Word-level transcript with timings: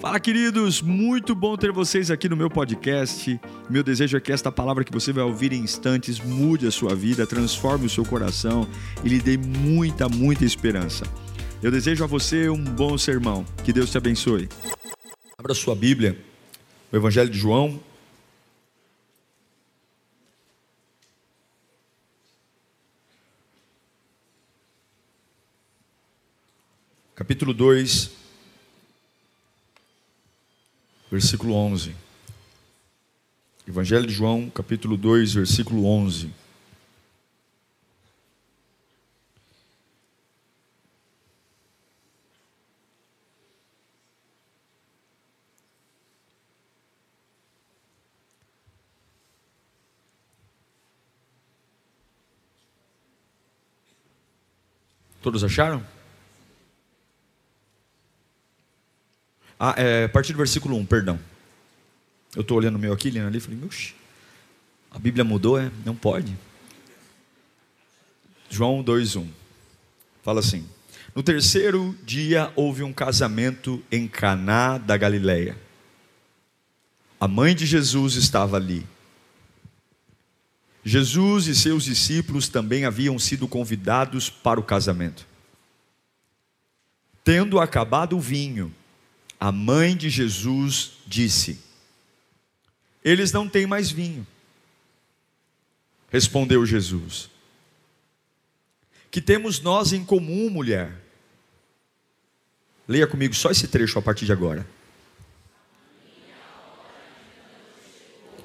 Fala, 0.00 0.20
queridos! 0.20 0.80
Muito 0.80 1.34
bom 1.34 1.56
ter 1.56 1.72
vocês 1.72 2.08
aqui 2.08 2.28
no 2.28 2.36
meu 2.36 2.48
podcast. 2.48 3.40
Meu 3.68 3.82
desejo 3.82 4.16
é 4.16 4.20
que 4.20 4.30
esta 4.30 4.52
palavra 4.52 4.84
que 4.84 4.92
você 4.92 5.12
vai 5.12 5.24
ouvir 5.24 5.52
em 5.52 5.58
instantes 5.60 6.20
mude 6.20 6.68
a 6.68 6.70
sua 6.70 6.94
vida, 6.94 7.26
transforme 7.26 7.86
o 7.86 7.90
seu 7.90 8.04
coração 8.04 8.64
e 9.02 9.08
lhe 9.08 9.18
dê 9.18 9.36
muita, 9.36 10.08
muita 10.08 10.44
esperança. 10.44 11.04
Eu 11.60 11.72
desejo 11.72 12.04
a 12.04 12.06
você 12.06 12.48
um 12.48 12.62
bom 12.62 12.96
sermão. 12.96 13.44
Que 13.64 13.72
Deus 13.72 13.90
te 13.90 13.98
abençoe. 13.98 14.48
Abra 15.36 15.52
sua 15.52 15.74
Bíblia, 15.74 16.16
o 16.92 16.96
Evangelho 16.96 17.28
de 17.28 17.36
João. 17.36 17.80
Capítulo 27.16 27.52
2, 27.52 28.27
versículo 31.10 31.54
11. 31.54 31.94
Evangelho 33.66 34.06
de 34.06 34.12
João, 34.12 34.50
capítulo 34.50 34.96
2, 34.96 35.34
versículo 35.34 35.86
11. 35.86 36.30
Todos 55.20 55.44
acharam? 55.44 55.97
Ah, 59.58 59.74
é, 59.76 60.04
a 60.04 60.08
partir 60.08 60.32
do 60.32 60.38
versículo 60.38 60.76
1, 60.76 60.86
perdão. 60.86 61.18
Eu 62.36 62.42
estou 62.42 62.56
olhando 62.56 62.76
o 62.76 62.78
meu 62.78 62.92
aqui, 62.92 63.10
lendo 63.10 63.26
ali, 63.26 63.40
falei, 63.40 63.58
Oxi, 63.64 63.94
a 64.90 64.98
Bíblia 64.98 65.24
mudou, 65.24 65.58
é? 65.58 65.70
Não 65.84 65.94
pode. 65.94 66.36
João 68.48 68.82
2,1 68.82 69.26
fala 70.22 70.40
assim: 70.40 70.66
No 71.14 71.22
terceiro 71.22 71.96
dia 72.04 72.52
houve 72.54 72.82
um 72.82 72.92
casamento 72.92 73.82
em 73.90 74.06
Caná 74.06 74.78
da 74.78 74.96
Galileia. 74.96 75.56
A 77.20 77.26
mãe 77.26 77.54
de 77.54 77.66
Jesus 77.66 78.14
estava 78.14 78.56
ali. 78.56 78.86
Jesus 80.84 81.48
e 81.48 81.54
seus 81.54 81.84
discípulos 81.84 82.48
também 82.48 82.84
haviam 82.84 83.18
sido 83.18 83.46
convidados 83.48 84.30
para 84.30 84.60
o 84.60 84.62
casamento. 84.62 85.26
Tendo 87.24 87.60
acabado 87.60 88.16
o 88.16 88.20
vinho, 88.20 88.72
a 89.38 89.52
mãe 89.52 89.96
de 89.96 90.10
Jesus 90.10 90.92
disse: 91.06 91.58
Eles 93.04 93.32
não 93.32 93.48
têm 93.48 93.66
mais 93.66 93.90
vinho. 93.90 94.26
Respondeu 96.10 96.66
Jesus: 96.66 97.30
Que 99.10 99.20
temos 99.20 99.60
nós 99.60 99.92
em 99.92 100.04
comum, 100.04 100.50
mulher? 100.50 100.92
Leia 102.86 103.06
comigo 103.06 103.34
só 103.34 103.50
esse 103.50 103.68
trecho 103.68 103.98
a 103.98 104.02
partir 104.02 104.24
de 104.24 104.32
agora. 104.32 104.66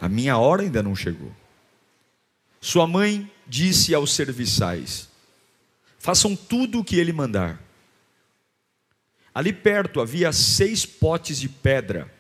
A 0.02 0.10
minha 0.10 0.38
hora 0.38 0.64
ainda 0.64 0.84
não 0.84 0.96
chegou. 0.96 1.34
Sua 2.60 2.86
mãe 2.86 3.32
disse 3.48 3.96
aos 3.96 4.14
serviçais: 4.14 5.10
Façam 5.98 6.36
tudo 6.36 6.80
o 6.80 6.84
que 6.84 6.98
ele 6.98 7.14
mandar. 7.14 7.60
Ali 9.34 9.52
perto 9.52 10.00
havia 10.00 10.32
seis 10.32 10.86
potes 10.86 11.40
de 11.40 11.50
pedra, 11.50 12.12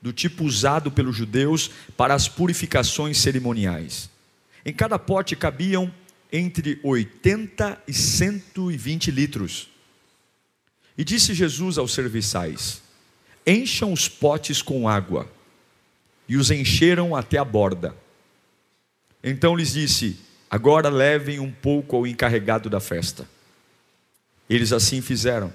do 0.00 0.12
tipo 0.12 0.44
usado 0.44 0.90
pelos 0.90 1.16
judeus 1.16 1.70
para 1.96 2.14
as 2.14 2.28
purificações 2.28 3.18
cerimoniais. 3.18 4.08
Em 4.64 4.72
cada 4.72 4.98
pote 4.98 5.34
cabiam 5.34 5.92
entre 6.32 6.78
80 6.82 7.82
e 7.88 7.92
120 7.92 9.10
litros. 9.10 9.68
E 10.96 11.04
disse 11.04 11.34
Jesus 11.34 11.78
aos 11.78 11.92
serviçais: 11.92 12.82
Encham 13.46 13.92
os 13.92 14.08
potes 14.08 14.62
com 14.62 14.88
água. 14.88 15.30
E 16.28 16.36
os 16.36 16.50
encheram 16.50 17.16
até 17.16 17.38
a 17.38 17.44
borda. 17.44 17.96
Então 19.24 19.56
lhes 19.56 19.72
disse: 19.72 20.20
Agora 20.50 20.88
levem 20.88 21.40
um 21.40 21.50
pouco 21.50 21.96
ao 21.96 22.06
encarregado 22.06 22.68
da 22.68 22.78
festa. 22.78 23.28
Eles 24.48 24.72
assim 24.72 25.00
fizeram. 25.00 25.52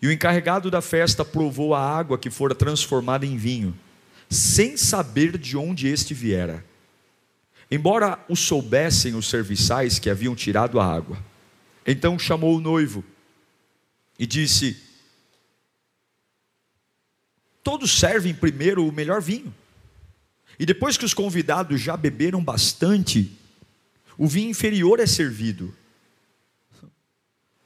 E 0.00 0.06
o 0.06 0.12
encarregado 0.12 0.70
da 0.70 0.80
festa 0.80 1.24
provou 1.24 1.74
a 1.74 1.80
água 1.80 2.18
que 2.18 2.30
fora 2.30 2.54
transformada 2.54 3.26
em 3.26 3.36
vinho, 3.36 3.76
sem 4.30 4.76
saber 4.76 5.36
de 5.36 5.56
onde 5.56 5.88
este 5.88 6.14
viera. 6.14 6.64
Embora 7.70 8.18
o 8.28 8.36
soubessem 8.36 9.14
os 9.14 9.28
serviçais 9.28 9.98
que 9.98 10.08
haviam 10.08 10.34
tirado 10.34 10.78
a 10.78 10.86
água. 10.86 11.18
Então 11.86 12.18
chamou 12.18 12.56
o 12.56 12.60
noivo 12.60 13.04
e 14.18 14.26
disse: 14.26 14.76
Todos 17.62 17.98
servem 17.98 18.32
primeiro 18.32 18.86
o 18.86 18.92
melhor 18.92 19.20
vinho. 19.20 19.54
E 20.58 20.64
depois 20.64 20.96
que 20.96 21.04
os 21.04 21.14
convidados 21.14 21.80
já 21.80 21.96
beberam 21.96 22.42
bastante, 22.42 23.36
o 24.16 24.26
vinho 24.26 24.50
inferior 24.50 24.98
é 25.00 25.06
servido 25.06 25.74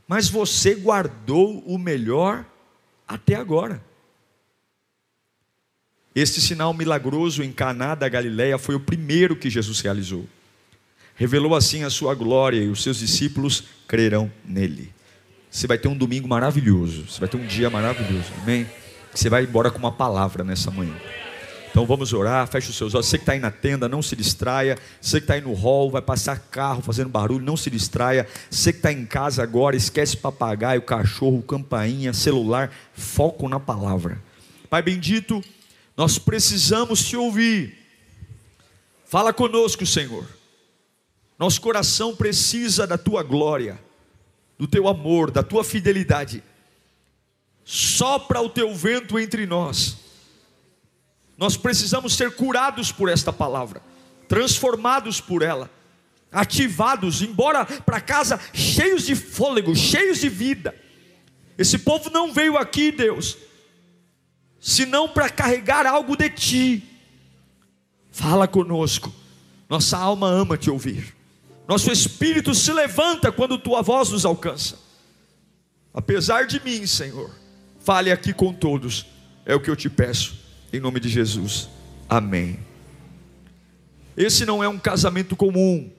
mas 0.06 0.28
você 0.28 0.74
guardou 0.74 1.60
o 1.66 1.78
melhor 1.78 2.44
até 3.06 3.34
agora. 3.34 3.82
Este 6.14 6.40
sinal 6.40 6.74
milagroso 6.74 7.42
em 7.42 7.50
Caná 7.50 7.94
da 7.94 8.08
Galileia 8.08 8.58
foi 8.58 8.74
o 8.74 8.80
primeiro 8.80 9.34
que 9.34 9.48
Jesus 9.48 9.80
realizou. 9.80 10.28
Revelou 11.14 11.54
assim 11.54 11.84
a 11.84 11.90
sua 11.90 12.14
glória 12.14 12.58
e 12.58 12.68
os 12.68 12.82
seus 12.82 12.98
discípulos 12.98 13.64
crerão 13.86 14.30
nele. 14.44 14.92
Você 15.50 15.66
vai 15.66 15.78
ter 15.78 15.88
um 15.88 15.96
domingo 15.96 16.28
maravilhoso, 16.28 17.06
você 17.08 17.20
vai 17.20 17.28
ter 17.28 17.36
um 17.36 17.46
dia 17.46 17.70
maravilhoso. 17.70 18.32
Amém? 18.42 18.66
Você 19.14 19.28
vai 19.28 19.44
embora 19.44 19.70
com 19.70 19.78
uma 19.78 19.92
palavra 19.92 20.42
nessa 20.42 20.70
manhã. 20.70 20.94
Então 21.72 21.86
vamos 21.86 22.12
orar, 22.12 22.46
feche 22.48 22.68
os 22.68 22.76
seus 22.76 22.94
olhos. 22.94 23.06
Você 23.06 23.16
que 23.16 23.22
está 23.22 23.32
aí 23.32 23.40
na 23.40 23.50
tenda, 23.50 23.88
não 23.88 24.02
se 24.02 24.14
distraia. 24.14 24.76
Você 25.00 25.18
que 25.18 25.24
está 25.24 25.34
aí 25.34 25.40
no 25.40 25.54
hall, 25.54 25.90
vai 25.90 26.02
passar 26.02 26.38
carro 26.38 26.82
fazendo 26.82 27.08
barulho, 27.08 27.42
não 27.42 27.56
se 27.56 27.70
distraia. 27.70 28.28
Você 28.50 28.74
que 28.74 28.78
está 28.78 28.92
em 28.92 29.06
casa 29.06 29.42
agora, 29.42 29.74
esquece 29.74 30.14
papagaio, 30.14 30.82
cachorro, 30.82 31.42
campainha, 31.42 32.12
celular. 32.12 32.70
Foco 32.92 33.48
na 33.48 33.58
palavra. 33.58 34.22
Pai 34.68 34.82
bendito, 34.82 35.42
nós 35.96 36.18
precisamos 36.18 37.02
te 37.06 37.16
ouvir. 37.16 37.74
Fala 39.06 39.32
conosco, 39.32 39.86
Senhor. 39.86 40.26
Nosso 41.38 41.58
coração 41.58 42.14
precisa 42.14 42.86
da 42.86 42.98
tua 42.98 43.22
glória, 43.22 43.80
do 44.58 44.66
teu 44.66 44.86
amor, 44.88 45.30
da 45.30 45.42
tua 45.42 45.64
fidelidade. 45.64 46.42
Sopra 47.64 48.42
o 48.42 48.50
teu 48.50 48.74
vento 48.74 49.18
entre 49.18 49.46
nós 49.46 50.11
nós 51.36 51.56
precisamos 51.56 52.14
ser 52.14 52.34
curados 52.34 52.92
por 52.92 53.08
esta 53.08 53.32
palavra, 53.32 53.82
transformados 54.28 55.20
por 55.20 55.42
ela, 55.42 55.70
ativados, 56.30 57.22
embora 57.22 57.64
para 57.64 58.00
casa 58.00 58.40
cheios 58.52 59.04
de 59.04 59.14
fôlego, 59.14 59.74
cheios 59.74 60.18
de 60.18 60.28
vida. 60.28 60.74
Esse 61.56 61.78
povo 61.78 62.10
não 62.10 62.32
veio 62.32 62.56
aqui, 62.56 62.90
Deus, 62.90 63.36
senão 64.60 65.08
para 65.08 65.28
carregar 65.28 65.86
algo 65.86 66.16
de 66.16 66.30
ti. 66.30 66.88
Fala 68.10 68.46
conosco, 68.46 69.12
nossa 69.68 69.96
alma 69.96 70.28
ama 70.28 70.56
te 70.56 70.70
ouvir, 70.70 71.14
nosso 71.66 71.90
espírito 71.90 72.54
se 72.54 72.72
levanta 72.72 73.32
quando 73.32 73.58
tua 73.58 73.82
voz 73.82 74.10
nos 74.10 74.24
alcança. 74.24 74.78
Apesar 75.94 76.46
de 76.46 76.62
mim, 76.62 76.86
Senhor, 76.86 77.30
fale 77.80 78.10
aqui 78.10 78.32
com 78.32 78.52
todos, 78.52 79.06
é 79.44 79.54
o 79.54 79.60
que 79.60 79.70
eu 79.70 79.76
te 79.76 79.90
peço 79.90 80.41
em 80.72 80.80
nome 80.80 80.98
de 80.98 81.08
Jesus. 81.08 81.68
Amém. 82.08 82.58
Esse 84.16 84.44
não 84.46 84.62
é 84.62 84.68
um 84.68 84.78
casamento 84.78 85.36
comum. 85.36 85.90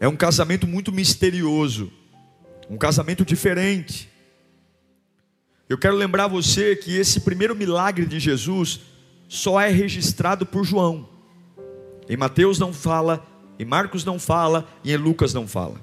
É 0.00 0.06
um 0.06 0.16
casamento 0.16 0.66
muito 0.66 0.92
misterioso. 0.92 1.92
Um 2.68 2.76
casamento 2.76 3.24
diferente. 3.24 4.08
Eu 5.68 5.78
quero 5.78 5.96
lembrar 5.96 6.28
você 6.28 6.76
que 6.76 6.96
esse 6.96 7.20
primeiro 7.20 7.54
milagre 7.54 8.06
de 8.06 8.18
Jesus 8.18 8.80
só 9.28 9.60
é 9.60 9.68
registrado 9.68 10.46
por 10.46 10.64
João. 10.64 11.08
Em 12.08 12.16
Mateus 12.16 12.58
não 12.58 12.72
fala, 12.72 13.26
em 13.58 13.64
Marcos 13.64 14.04
não 14.04 14.18
fala 14.18 14.66
e 14.82 14.92
em 14.92 14.96
Lucas 14.96 15.34
não 15.34 15.46
fala. 15.46 15.80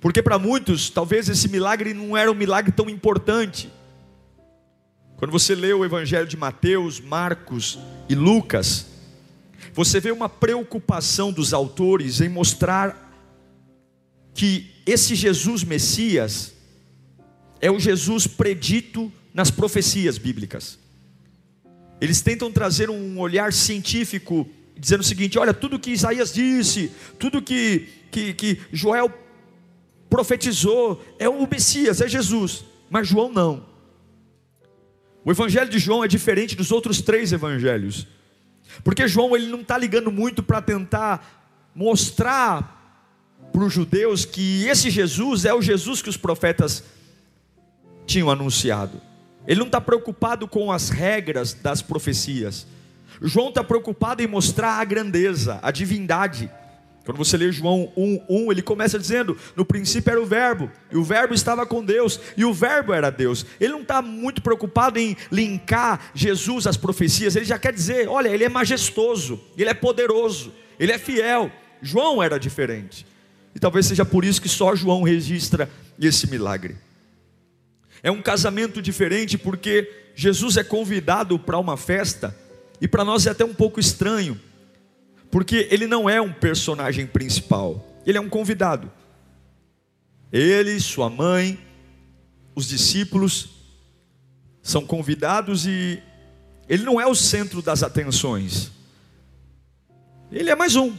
Porque 0.00 0.22
para 0.22 0.38
muitos, 0.38 0.90
talvez 0.90 1.28
esse 1.28 1.48
milagre 1.48 1.94
não 1.94 2.16
era 2.16 2.30
um 2.32 2.34
milagre 2.34 2.72
tão 2.72 2.88
importante. 2.88 3.70
Quando 5.20 5.32
você 5.32 5.54
lê 5.54 5.70
o 5.74 5.84
Evangelho 5.84 6.26
de 6.26 6.34
Mateus, 6.34 6.98
Marcos 6.98 7.78
e 8.08 8.14
Lucas, 8.14 8.86
você 9.74 10.00
vê 10.00 10.10
uma 10.10 10.30
preocupação 10.30 11.30
dos 11.30 11.52
autores 11.52 12.22
em 12.22 12.28
mostrar 12.30 13.12
que 14.32 14.70
esse 14.86 15.14
Jesus 15.14 15.62
Messias 15.62 16.54
é 17.60 17.70
o 17.70 17.78
Jesus 17.78 18.26
predito 18.26 19.12
nas 19.34 19.50
profecias 19.50 20.16
bíblicas. 20.16 20.78
Eles 22.00 22.22
tentam 22.22 22.50
trazer 22.50 22.88
um 22.88 23.20
olhar 23.20 23.52
científico, 23.52 24.48
dizendo 24.74 25.02
o 25.02 25.04
seguinte: 25.04 25.38
olha, 25.38 25.52
tudo 25.52 25.78
que 25.78 25.90
Isaías 25.90 26.32
disse, 26.32 26.90
tudo 27.18 27.42
que, 27.42 27.88
que, 28.10 28.32
que 28.32 28.58
Joel 28.72 29.12
profetizou, 30.08 31.04
é 31.18 31.28
o 31.28 31.46
Messias, 31.46 32.00
é 32.00 32.08
Jesus. 32.08 32.64
Mas 32.88 33.06
João 33.06 33.30
não. 33.30 33.69
O 35.24 35.30
evangelho 35.30 35.70
de 35.70 35.78
João 35.78 36.02
é 36.02 36.08
diferente 36.08 36.56
dos 36.56 36.72
outros 36.72 37.00
três 37.00 37.32
evangelhos. 37.32 38.06
Porque 38.82 39.06
João 39.06 39.36
ele 39.36 39.46
não 39.46 39.60
está 39.60 39.76
ligando 39.76 40.10
muito 40.10 40.42
para 40.42 40.62
tentar 40.62 41.70
mostrar 41.74 42.78
para 43.52 43.64
os 43.64 43.72
judeus 43.72 44.24
que 44.24 44.66
esse 44.66 44.90
Jesus 44.90 45.44
é 45.44 45.52
o 45.52 45.60
Jesus 45.60 46.00
que 46.00 46.08
os 46.08 46.16
profetas 46.16 46.84
tinham 48.06 48.30
anunciado. 48.30 49.00
Ele 49.46 49.60
não 49.60 49.66
está 49.66 49.80
preocupado 49.80 50.46
com 50.46 50.70
as 50.70 50.88
regras 50.88 51.54
das 51.54 51.82
profecias. 51.82 52.66
João 53.20 53.48
está 53.48 53.62
preocupado 53.62 54.22
em 54.22 54.26
mostrar 54.26 54.74
a 54.74 54.84
grandeza, 54.84 55.58
a 55.62 55.70
divindade. 55.70 56.50
Quando 57.04 57.16
você 57.16 57.36
lê 57.36 57.50
João 57.50 57.90
1, 57.96 58.24
1, 58.28 58.52
ele 58.52 58.62
começa 58.62 58.98
dizendo: 58.98 59.36
No 59.56 59.64
princípio 59.64 60.10
era 60.10 60.20
o 60.20 60.26
Verbo, 60.26 60.70
e 60.92 60.96
o 60.96 61.02
Verbo 61.02 61.32
estava 61.32 61.64
com 61.64 61.84
Deus, 61.84 62.20
e 62.36 62.44
o 62.44 62.52
Verbo 62.52 62.92
era 62.92 63.10
Deus. 63.10 63.46
Ele 63.58 63.72
não 63.72 63.82
está 63.82 64.02
muito 64.02 64.42
preocupado 64.42 64.98
em 64.98 65.16
linkar 65.32 66.10
Jesus 66.14 66.66
às 66.66 66.76
profecias, 66.76 67.36
ele 67.36 67.46
já 67.46 67.58
quer 67.58 67.72
dizer: 67.72 68.08
Olha, 68.08 68.28
ele 68.28 68.44
é 68.44 68.48
majestoso, 68.48 69.40
ele 69.56 69.70
é 69.70 69.74
poderoso, 69.74 70.52
ele 70.78 70.92
é 70.92 70.98
fiel. 70.98 71.50
João 71.82 72.22
era 72.22 72.38
diferente, 72.38 73.06
e 73.54 73.58
talvez 73.58 73.86
seja 73.86 74.04
por 74.04 74.22
isso 74.22 74.42
que 74.42 74.48
só 74.48 74.76
João 74.76 75.02
registra 75.02 75.70
esse 75.98 76.28
milagre. 76.28 76.76
É 78.02 78.10
um 78.10 78.20
casamento 78.20 78.82
diferente 78.82 79.38
porque 79.38 79.90
Jesus 80.14 80.58
é 80.58 80.64
convidado 80.64 81.38
para 81.38 81.58
uma 81.58 81.78
festa, 81.78 82.36
e 82.78 82.86
para 82.86 83.06
nós 83.06 83.26
é 83.26 83.30
até 83.30 83.44
um 83.44 83.54
pouco 83.54 83.80
estranho 83.80 84.38
porque 85.30 85.68
ele 85.70 85.86
não 85.86 86.10
é 86.10 86.20
um 86.20 86.32
personagem 86.32 87.06
principal, 87.06 87.86
ele 88.04 88.18
é 88.18 88.20
um 88.20 88.28
convidado. 88.28 88.90
Ele, 90.32 90.78
sua 90.80 91.10
mãe, 91.10 91.58
os 92.54 92.68
discípulos 92.68 93.50
são 94.62 94.84
convidados 94.84 95.66
e 95.66 96.02
ele 96.68 96.84
não 96.84 97.00
é 97.00 97.06
o 97.06 97.14
centro 97.14 97.60
das 97.60 97.82
atenções. 97.82 98.70
Ele 100.30 100.50
é 100.50 100.54
mais 100.54 100.76
um. 100.76 100.94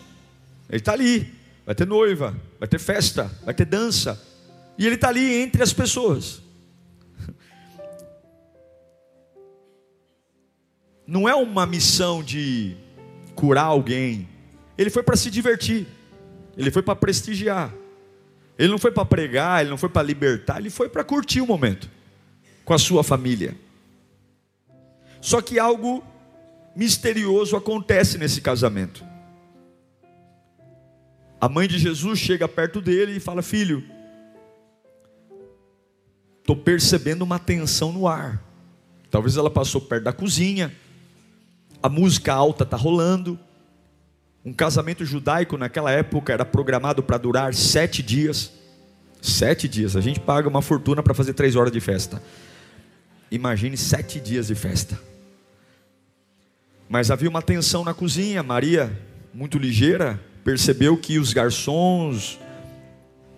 Ele 0.70 0.80
está 0.80 0.92
ali. 0.94 1.34
Vai 1.66 1.74
ter 1.76 1.88
noiva, 1.88 2.36
vai 2.60 2.68
ter 2.68 2.80
festa, 2.80 3.32
vai 3.46 3.54
ter 3.54 3.66
dança. 3.66 4.22
E 4.78 4.86
ele 4.86 4.96
está 4.96 5.10
ali 5.10 5.36
entre 5.36 5.64
as 5.64 5.72
pessoas. 5.72 6.42
Não 11.08 11.30
é 11.30 11.36
uma 11.36 11.66
missão 11.66 12.24
de 12.24 12.76
curar 13.36 13.66
alguém. 13.66 14.28
Ele 14.78 14.90
foi 14.90 15.04
para 15.04 15.16
se 15.16 15.30
divertir. 15.30 15.88
Ele 16.58 16.72
foi 16.72 16.82
para 16.82 16.96
prestigiar. 16.96 17.74
Ele 18.58 18.70
não 18.70 18.78
foi 18.78 18.92
para 18.92 19.06
pregar, 19.06 19.62
ele 19.62 19.70
não 19.70 19.78
foi 19.78 19.90
para 19.90 20.04
libertar, 20.04 20.60
ele 20.60 20.70
foi 20.70 20.88
para 20.88 21.04
curtir 21.04 21.42
o 21.42 21.48
momento 21.48 21.90
com 22.64 22.74
a 22.74 22.78
sua 22.78 23.04
família. 23.04 23.56
Só 25.20 25.42
que 25.42 25.58
algo 25.58 26.04
misterioso 26.76 27.56
acontece 27.56 28.18
nesse 28.18 28.42
casamento. 28.42 29.04
A 31.40 31.50
mãe 31.50 31.68
de 31.68 31.80
Jesus 31.80 32.20
chega 32.20 32.48
perto 32.48 32.80
dele 32.80 33.18
e 33.18 33.20
fala: 33.20 33.42
Filho, 33.42 33.84
estou 36.40 36.56
percebendo 36.56 37.24
uma 37.24 37.40
tensão 37.40 37.92
no 37.92 38.08
ar. 38.08 38.44
Talvez 39.10 39.38
ela 39.38 39.50
passou 39.50 39.82
perto 39.82 40.04
da 40.04 40.14
cozinha, 40.14 40.72
a 41.82 41.90
música 41.90 42.34
alta 42.34 42.64
está 42.64 42.78
rolando. 42.78 43.40
Um 44.46 44.54
casamento 44.54 45.06
judaico 45.06 45.58
naquela 45.58 45.92
época 45.92 46.34
era 46.34 46.46
programado 46.46 47.02
para 47.02 47.18
durar 47.18 47.54
sete 47.54 48.04
dias. 48.04 48.52
Sete 49.22 49.68
dias. 49.68 49.96
A 49.96 50.02
gente 50.02 50.20
paga 50.20 50.48
uma 50.48 50.62
fortuna 50.62 51.02
para 51.02 51.14
fazer 51.14 51.34
três 51.34 51.56
horas 51.56 51.72
de 51.72 51.80
festa. 51.80 52.22
Imagine 53.30 53.78
sete 53.78 54.20
dias 54.20 54.48
de 54.48 54.56
festa. 54.56 55.00
Mas 56.90 57.10
havia 57.10 57.30
uma 57.30 57.42
tensão 57.42 57.84
na 57.84 57.94
cozinha. 57.94 58.44
Maria, 58.44 58.92
muito 59.34 59.58
ligeira, 59.58 60.20
percebeu 60.44 60.98
que 60.98 61.18
os 61.18 61.34
garçons, 61.34 62.40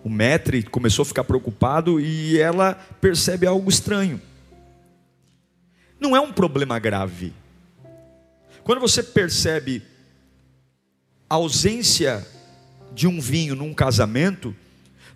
o 0.02 0.08
maître 0.08 0.62
começou 0.64 1.02
a 1.02 1.06
ficar 1.06 1.24
preocupado 1.24 2.00
e 2.00 2.38
ela 2.38 2.74
percebe 3.00 3.46
algo 3.46 3.70
estranho. 3.70 4.20
Não 6.00 6.16
é 6.16 6.20
um 6.20 6.32
problema 6.32 6.78
grave 6.78 7.32
quando 8.64 8.80
você 8.80 9.02
percebe 9.02 9.82
a 11.28 11.34
ausência 11.34 12.26
de 12.94 13.06
um 13.06 13.20
vinho 13.20 13.54
num 13.54 13.74
casamento, 13.74 14.56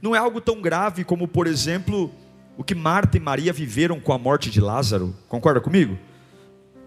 não 0.03 0.15
é 0.15 0.19
algo 0.19 0.41
tão 0.41 0.61
grave 0.61 1.03
como, 1.03 1.27
por 1.27 1.47
exemplo, 1.47 2.13
o 2.59 2.63
que 2.63 2.75
Marta 2.75 3.17
e 3.17 3.21
Maria 3.21 3.53
viveram 3.53 3.99
com 4.01 4.13
a 4.13 4.19
morte 4.19 4.51
de 4.51 4.61
Lázaro. 4.61 5.17
Concorda 5.29 5.63
comigo? 5.63 5.99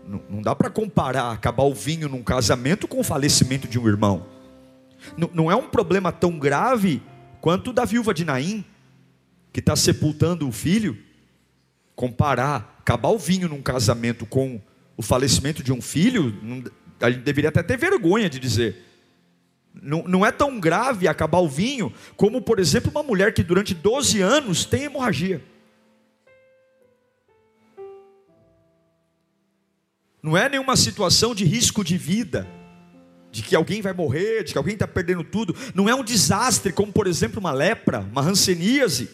Não, 0.07 0.21
não 0.29 0.41
dá 0.41 0.55
para 0.55 0.69
comparar 0.69 1.31
acabar 1.31 1.63
o 1.63 1.73
vinho 1.73 2.07
num 2.07 2.21
casamento 2.21 2.87
com 2.87 2.99
o 2.99 3.03
falecimento 3.03 3.67
de 3.67 3.79
um 3.79 3.87
irmão. 3.87 4.27
Não, 5.17 5.31
não 5.33 5.51
é 5.51 5.55
um 5.55 5.67
problema 5.67 6.11
tão 6.11 6.37
grave 6.37 7.01
quanto 7.39 7.71
o 7.71 7.73
da 7.73 7.85
viúva 7.85 8.13
de 8.13 8.23
Naim, 8.23 8.63
que 9.51 9.59
está 9.59 9.75
sepultando 9.75 10.47
o 10.47 10.51
filho. 10.51 10.95
Comparar 11.95 12.77
acabar 12.79 13.09
o 13.09 13.17
vinho 13.17 13.49
num 13.49 13.61
casamento 13.61 14.25
com 14.25 14.61
o 15.01 15.03
falecimento 15.03 15.63
de 15.63 15.73
um 15.73 15.81
filho, 15.81 16.33
a 16.99 17.09
gente 17.09 17.23
deveria 17.23 17.49
até 17.49 17.63
ter 17.63 17.75
vergonha 17.75 18.29
de 18.29 18.39
dizer. 18.39 18.85
Não, 19.73 20.03
não 20.03 20.25
é 20.25 20.31
tão 20.31 20.59
grave 20.59 21.07
acabar 21.07 21.39
o 21.39 21.49
vinho, 21.49 21.91
como, 22.15 22.39
por 22.39 22.59
exemplo, 22.59 22.91
uma 22.91 23.01
mulher 23.01 23.33
que 23.33 23.41
durante 23.41 23.73
12 23.73 24.21
anos 24.21 24.63
tem 24.63 24.83
hemorragia. 24.83 25.43
Não 30.21 30.37
é 30.37 30.47
nenhuma 30.47 30.75
situação 30.75 31.33
de 31.33 31.45
risco 31.45 31.83
de 31.83 31.97
vida, 31.97 32.47
de 33.31 33.41
que 33.41 33.55
alguém 33.55 33.81
vai 33.81 33.93
morrer, 33.93 34.43
de 34.43 34.51
que 34.51 34.57
alguém 34.57 34.75
está 34.75 34.87
perdendo 34.87 35.23
tudo. 35.23 35.55
Não 35.73 35.89
é 35.89 35.95
um 35.95 36.03
desastre, 36.03 36.71
como 36.71 36.93
por 36.93 37.07
exemplo 37.07 37.39
uma 37.39 37.51
lepra, 37.51 38.01
uma 38.01 38.21
ranceníase. 38.21 39.09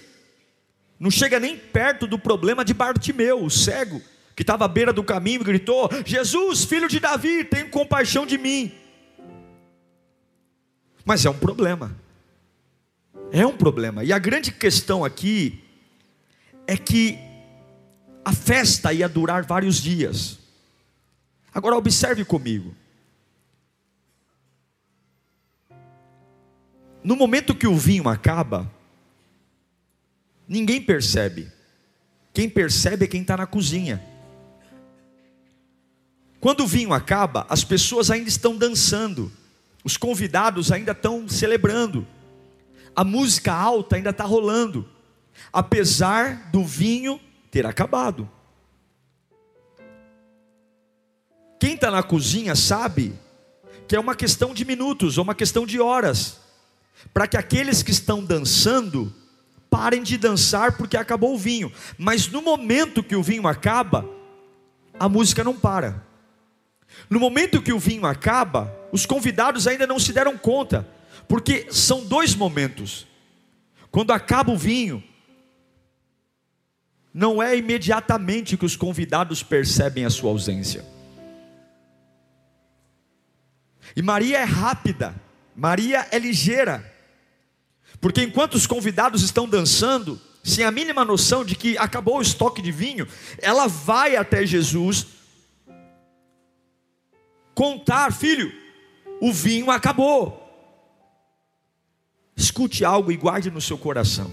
Não 1.00 1.10
chega 1.10 1.39
nem 1.39 1.56
perto 1.57 2.06
do 2.06 2.19
problema 2.19 2.66
de 2.66 2.74
Bartimeu, 2.74 3.42
o 3.42 3.50
cego 3.50 4.01
que 4.38 4.44
estava 4.44 4.65
à 4.65 4.67
beira 4.67 4.94
do 4.94 5.03
caminho, 5.03 5.44
gritou: 5.44 5.89
Jesus, 6.06 6.63
filho 6.63 6.88
de 6.88 7.00
Davi, 7.00 7.44
tem 7.44 7.67
compaixão 7.67 8.24
de 8.24 8.38
mim. 8.38 8.72
Mas 11.03 11.25
é 11.25 11.29
um 11.29 11.39
problema. 11.39 11.98
É 13.32 13.44
um 13.48 13.58
problema. 13.58 14.03
E 14.03 14.13
a 14.13 14.20
grande 14.20 14.51
questão 14.51 15.03
aqui 15.03 15.63
é 16.67 16.77
que 16.77 17.17
a 18.24 18.32
festa 18.32 18.94
ia 18.94 19.10
durar 19.10 19.44
vários 19.44 19.82
dias. 19.82 20.38
Agora 21.51 21.75
observe 21.75 22.24
comigo. 22.24 22.75
No 27.03 27.15
momento 27.15 27.56
que 27.56 27.65
o 27.65 27.75
vinho 27.75 28.08
acaba, 28.08 28.72
ninguém 30.48 30.79
percebe. 30.79 31.51
Quem 32.32 32.48
percebe 32.48 33.06
é 33.06 33.08
quem 33.08 33.22
está 33.22 33.36
na 33.36 33.48
cozinha. 33.48 34.15
Quando 36.39 36.63
o 36.63 36.67
vinho 36.67 36.94
acaba, 36.94 37.46
as 37.50 37.63
pessoas 37.63 38.12
ainda 38.12 38.29
estão 38.29 38.56
dançando, 38.56 39.32
os 39.84 39.98
convidados 39.98 40.72
ainda 40.72 40.91
estão 40.91 41.27
celebrando, 41.27 42.06
a 42.96 43.03
música 43.03 43.53
alta 43.53 43.96
ainda 43.96 44.12
está 44.12 44.24
rolando, 44.24 44.88
apesar 45.51 46.50
do 46.51 46.63
vinho 46.63 47.20
ter 47.50 47.65
acabado. 47.65 48.29
Quem 51.60 51.74
está 51.74 51.89
na 51.89 52.03
cozinha 52.03 52.56
sabe 52.56 53.13
que 53.88 53.96
é 53.96 54.00
uma 54.00 54.15
questão 54.15 54.53
de 54.53 54.63
minutos 54.63 55.17
ou 55.17 55.24
uma 55.24 55.34
questão 55.34 55.65
de 55.65 55.79
horas, 55.79 56.39
para 57.13 57.27
que 57.27 57.38
aqueles 57.38 57.82
que 57.82 57.91
estão 57.91 58.24
dançando 58.24 59.13
parem 59.70 60.03
de 60.03 60.17
dançar 60.17 60.77
porque 60.77 60.96
acabou 60.96 61.34
o 61.34 61.38
vinho, 61.38 61.72
mas 61.98 62.27
no 62.27 62.41
momento 62.41 63.03
que 63.03 63.15
o 63.15 63.24
vinho 63.24 63.48
acaba, 63.48 64.08
a 65.00 65.10
música 65.10 65.44
não 65.44 65.56
para. 65.58 66.06
No 67.09 67.19
momento 67.19 67.61
que 67.61 67.71
o 67.71 67.79
vinho 67.79 68.05
acaba, 68.05 68.73
os 68.91 69.05
convidados 69.05 69.67
ainda 69.67 69.87
não 69.87 69.99
se 69.99 70.11
deram 70.11 70.37
conta, 70.37 70.87
porque 71.27 71.67
são 71.71 72.05
dois 72.05 72.35
momentos. 72.35 73.07
Quando 73.89 74.11
acaba 74.11 74.51
o 74.51 74.57
vinho, 74.57 75.03
não 77.13 77.41
é 77.41 77.57
imediatamente 77.57 78.57
que 78.57 78.65
os 78.65 78.75
convidados 78.75 79.41
percebem 79.41 80.05
a 80.05 80.09
sua 80.09 80.29
ausência. 80.29 80.85
E 83.95 84.01
Maria 84.01 84.39
é 84.39 84.43
rápida, 84.43 85.15
Maria 85.55 86.07
é 86.11 86.19
ligeira, 86.19 86.93
porque 87.99 88.21
enquanto 88.21 88.55
os 88.55 88.67
convidados 88.67 89.23
estão 89.23 89.47
dançando, 89.47 90.21
sem 90.43 90.63
a 90.63 90.71
mínima 90.71 91.03
noção 91.03 91.43
de 91.43 91.55
que 91.55 91.77
acabou 91.77 92.19
o 92.19 92.21
estoque 92.21 92.61
de 92.61 92.71
vinho, 92.71 93.07
ela 93.39 93.67
vai 93.67 94.15
até 94.15 94.45
Jesus 94.45 95.07
contar, 97.57 98.13
filho, 98.13 98.53
o 99.19 99.33
vinho 99.33 99.71
acabou. 99.71 100.43
Escute 102.35 102.85
algo 102.85 103.11
e 103.11 103.17
guarde 103.17 103.49
no 103.49 103.59
seu 103.59 103.79
coração. 103.79 104.31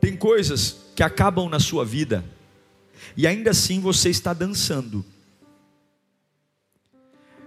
Tem 0.00 0.16
coisas 0.16 0.78
que 0.96 1.02
acabam 1.02 1.46
na 1.50 1.60
sua 1.60 1.84
vida 1.84 2.24
e 3.14 3.26
ainda 3.26 3.50
assim 3.50 3.80
você 3.80 4.08
está 4.08 4.32
dançando. 4.32 5.04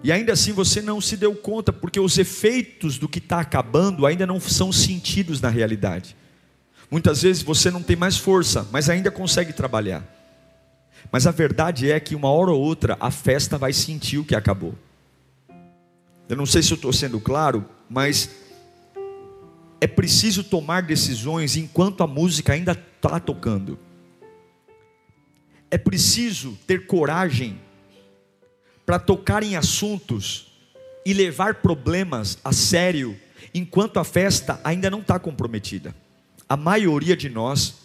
E 0.03 0.11
ainda 0.11 0.33
assim 0.33 0.53
você 0.53 0.79
não 0.79 1.01
se 1.01 1.17
deu 1.17 1.33
conta, 1.33 1.73
porque 1.73 1.99
os 1.99 2.19
efeitos 2.19 2.99
do 2.99 3.09
que 3.09 3.17
está 3.17 3.39
acabando 3.39 4.05
ainda 4.05 4.27
não 4.27 4.39
são 4.39 4.71
sentidos 4.71 5.41
na 5.41 5.49
realidade. 5.49 6.15
Muitas 6.91 7.23
vezes 7.23 7.41
você 7.41 7.71
não 7.71 7.81
tem 7.81 7.95
mais 7.95 8.17
força, 8.17 8.67
mas 8.71 8.87
ainda 8.87 9.09
consegue 9.09 9.51
trabalhar. 9.51 10.16
Mas 11.11 11.25
a 11.25 11.31
verdade 11.31 11.91
é 11.91 11.99
que 11.99 12.15
uma 12.15 12.29
hora 12.29 12.51
ou 12.51 12.61
outra 12.61 12.97
a 12.99 13.11
festa 13.11 13.57
vai 13.57 13.73
sentir 13.73 14.17
o 14.17 14.25
que 14.25 14.35
acabou. 14.35 14.75
Eu 16.29 16.35
não 16.35 16.45
sei 16.45 16.61
se 16.61 16.71
eu 16.71 16.75
estou 16.75 16.91
sendo 16.91 17.19
claro, 17.19 17.65
mas 17.89 18.29
é 19.79 19.87
preciso 19.87 20.43
tomar 20.43 20.83
decisões 20.83 21.55
enquanto 21.55 22.03
a 22.03 22.07
música 22.07 22.53
ainda 22.53 22.71
está 22.71 23.19
tocando. 23.19 23.79
É 25.69 25.77
preciso 25.77 26.57
ter 26.65 26.85
coragem 26.85 27.59
para 28.85 28.99
tocar 28.99 29.43
em 29.43 29.55
assuntos 29.55 30.47
e 31.05 31.13
levar 31.13 31.55
problemas 31.55 32.37
a 32.43 32.51
sério 32.51 33.17
enquanto 33.53 33.99
a 33.99 34.03
festa 34.03 34.59
ainda 34.63 34.89
não 34.89 34.99
está 34.99 35.19
comprometida. 35.19 35.95
A 36.49 36.57
maioria 36.57 37.15
de 37.15 37.29
nós 37.29 37.75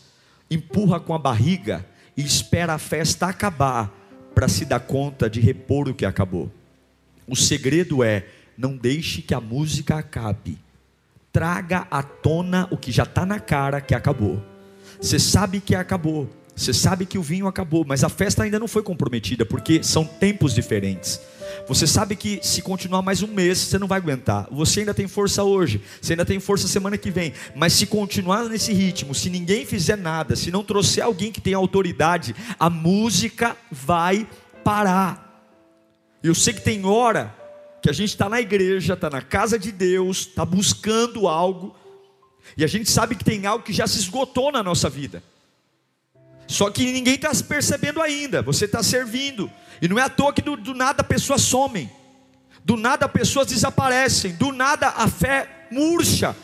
empurra 0.51 0.99
com 1.01 1.15
a 1.15 1.19
barriga 1.19 1.85
e 2.17 2.23
espera 2.23 2.75
a 2.75 2.79
festa 2.79 3.27
acabar 3.27 3.91
para 4.35 4.49
se 4.49 4.65
dar 4.65 4.81
conta 4.81 5.29
de 5.29 5.41
repor 5.41 5.89
o 5.89 5.95
que 5.95 6.05
acabou. 6.05 6.51
O 7.27 7.37
segredo 7.37 8.03
é: 8.03 8.27
não 8.57 8.77
deixe 8.77 9.23
que 9.23 9.35
a 9.35 9.41
música 9.41 9.97
acabe. 9.97 10.59
Traga 11.33 11.87
à 11.91 12.03
tona 12.03 12.69
o 12.71 12.77
que 12.77 12.93
já 12.93 13.05
está 13.05 13.25
na 13.25 13.41
cara 13.41 13.81
que 13.81 13.95
acabou. 13.95 14.43
Você 15.01 15.19
sabe 15.19 15.61
que 15.61 15.75
acabou, 15.75 16.29
você 16.55 16.73
sabe 16.73 17.07
que 17.07 17.19
o 17.19 17.23
vinho 17.23 17.47
acabou, 17.47 17.85
mas 17.87 18.05
a 18.05 18.09
festa 18.09 18.45
ainda 18.45 18.59
não 18.59 18.69
foi 18.69 18.83
comprometida, 18.83 19.45
porque 19.45 19.83
são 19.83 20.05
tempos 20.05 20.55
diferentes. 20.55 21.21
Você 21.69 21.87
sabe 21.87 22.17
que 22.17 22.41
se 22.43 22.61
continuar 22.61 23.03
mais 23.03 23.23
um 23.23 23.29
mês, 23.29 23.59
você 23.59 23.79
não 23.79 23.87
vai 23.87 23.99
aguentar. 23.99 24.49
Você 24.51 24.81
ainda 24.81 24.93
tem 24.93 25.07
força 25.07 25.45
hoje, 25.45 25.81
você 26.01 26.13
ainda 26.13 26.25
tem 26.25 26.41
força 26.41 26.67
semana 26.67 26.99
que 26.99 27.11
vem. 27.11 27.33
Mas 27.55 27.73
se 27.73 27.87
continuar 27.87 28.45
nesse 28.49 28.73
ritmo, 28.73 29.15
se 29.15 29.31
ninguém 29.31 29.65
fizer 29.65 29.97
nada, 29.97 30.35
se 30.35 30.51
não 30.51 30.65
trouxer 30.65 31.05
alguém 31.05 31.31
que 31.31 31.41
tenha 31.41 31.57
autoridade, 31.57 32.35
a 32.59 32.69
música 32.69 33.57
vai 33.71 34.29
parar. 34.65 35.49
Eu 36.23 36.35
sei 36.35 36.53
que 36.53 36.61
tem 36.61 36.85
hora 36.85 37.35
que 37.81 37.91
a 37.91 37.93
gente 37.93 38.11
está 38.11 38.29
na 38.29 38.41
igreja, 38.41 38.95
está 38.95 39.11
na 39.11 39.21
casa 39.23 39.59
de 39.59 39.73
Deus, 39.73 40.19
está 40.19 40.45
buscando 40.45 41.27
algo, 41.27 41.75
e 42.57 42.65
a 42.65 42.67
gente 42.67 42.91
sabe 42.91 43.15
que 43.15 43.25
tem 43.25 43.47
algo 43.47 43.65
que 43.65 43.73
já 43.73 43.87
se 43.87 43.99
esgotou 43.99 44.53
na 44.53 44.63
nossa 44.63 44.89
vida. 44.89 45.23
Só 46.47 46.71
que 46.71 46.93
ninguém 46.93 47.15
está 47.15 47.31
percebendo 47.49 48.01
ainda. 48.01 48.43
Você 48.43 48.67
está 48.67 48.83
servindo. 48.83 49.51
E 49.83 49.89
não 49.89 49.99
é 49.99 50.03
à 50.03 50.09
toa 50.09 50.33
que 50.33 50.41
do, 50.41 50.57
do 50.57 50.75
nada 50.75 51.03
pessoas 51.03 51.43
somem. 51.43 51.91
Do 52.65 52.77
nada 52.77 53.09
pessoas 53.09 53.49
desaparecem. 53.49 54.33
Do 54.37 54.53
nada 54.53 54.87
a 54.91 55.09
fé 55.09 55.67
murcha. 55.73 56.37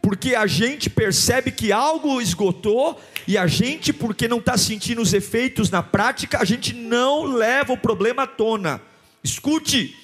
Porque 0.00 0.36
a 0.36 0.46
gente 0.46 0.88
percebe 0.88 1.50
que 1.50 1.72
algo 1.72 2.20
esgotou 2.20 3.00
e 3.26 3.36
a 3.36 3.48
gente, 3.48 3.92
porque 3.92 4.28
não 4.28 4.38
está 4.38 4.56
sentindo 4.56 5.02
os 5.02 5.12
efeitos 5.12 5.70
na 5.70 5.82
prática, 5.82 6.38
a 6.38 6.44
gente 6.44 6.72
não 6.72 7.24
leva 7.24 7.72
o 7.72 7.78
problema 7.78 8.22
à 8.22 8.26
tona. 8.28 8.80
Escute, 9.24 9.96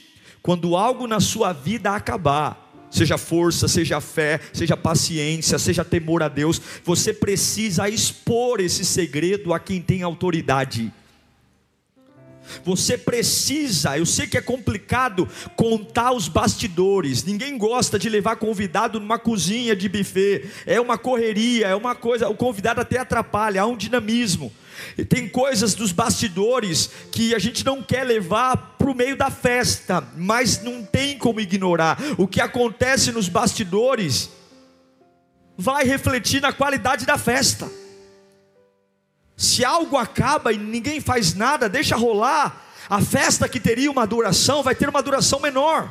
quando 0.43 0.77
algo 0.77 1.07
na 1.07 1.21
sua 1.21 1.53
vida 1.53 1.93
acabar, 1.93 2.89
seja 2.91 3.17
força, 3.19 3.69
seja 3.69 4.01
fé, 4.01 4.41
seja 4.53 4.77
paciência, 4.77 5.59
seja 5.59 5.85
temor 5.85 6.23
a 6.25 6.29
Deus, 6.29 6.61
você 6.85 7.13
precisa 7.13 7.89
expor 7.89 8.61
esse 8.61 8.85
segredo 8.85 9.55
a 9.55 9.61
quem 9.61 9.81
tem 9.81 10.03
autoridade. 10.03 10.93
Você 12.65 12.97
precisa, 12.97 13.99
eu 13.99 14.07
sei 14.07 14.27
que 14.27 14.37
é 14.37 14.43
complicado 14.43 15.29
contar 15.57 16.13
os 16.13 16.29
bastidores. 16.29 17.25
Ninguém 17.25 17.57
gosta 17.57 17.99
de 17.99 18.09
levar 18.09 18.37
convidado 18.37 19.01
numa 19.01 19.19
cozinha 19.19 19.75
de 19.75 19.89
buffet. 19.89 20.49
É 20.67 20.81
uma 20.81 20.99
correria, 20.99 21.69
é 21.69 21.75
uma 21.75 21.95
coisa, 21.95 22.29
o 22.29 22.35
convidado 22.35 22.81
até 22.81 22.99
atrapalha, 22.99 23.63
há 23.63 23.67
um 23.67 23.77
dinamismo. 23.77 24.53
Tem 25.09 25.29
coisas 25.29 25.75
dos 25.75 25.93
bastidores 25.93 26.91
que 27.11 27.35
a 27.35 27.39
gente 27.39 27.65
não 27.65 27.83
quer 27.83 28.05
levar 28.05 28.77
para 28.79 28.91
o 28.91 28.95
meio 28.95 29.17
da 29.17 29.31
festa, 29.31 30.07
mas 30.17 30.63
não 30.63 30.85
tem 30.85 31.19
como 31.19 31.41
ignorar. 31.41 31.99
O 32.17 32.27
que 32.27 32.41
acontece 32.41 33.11
nos 33.13 33.29
bastidores 33.29 34.31
vai 35.57 35.85
refletir 35.85 36.41
na 36.41 36.53
qualidade 36.53 37.05
da 37.05 37.19
festa. 37.19 37.69
Se 39.39 39.65
algo 39.65 39.97
acaba 39.97 40.53
e 40.53 40.59
ninguém 40.59 41.01
faz 41.01 41.33
nada, 41.33 41.67
deixa 41.67 41.97
rolar, 41.97 42.67
a 42.91 43.01
festa 43.01 43.49
que 43.49 43.59
teria 43.59 43.91
uma 43.91 44.07
duração 44.07 44.63
vai 44.63 44.75
ter 44.75 44.91
uma 44.91 45.03
duração 45.03 45.41
menor. 45.41 45.89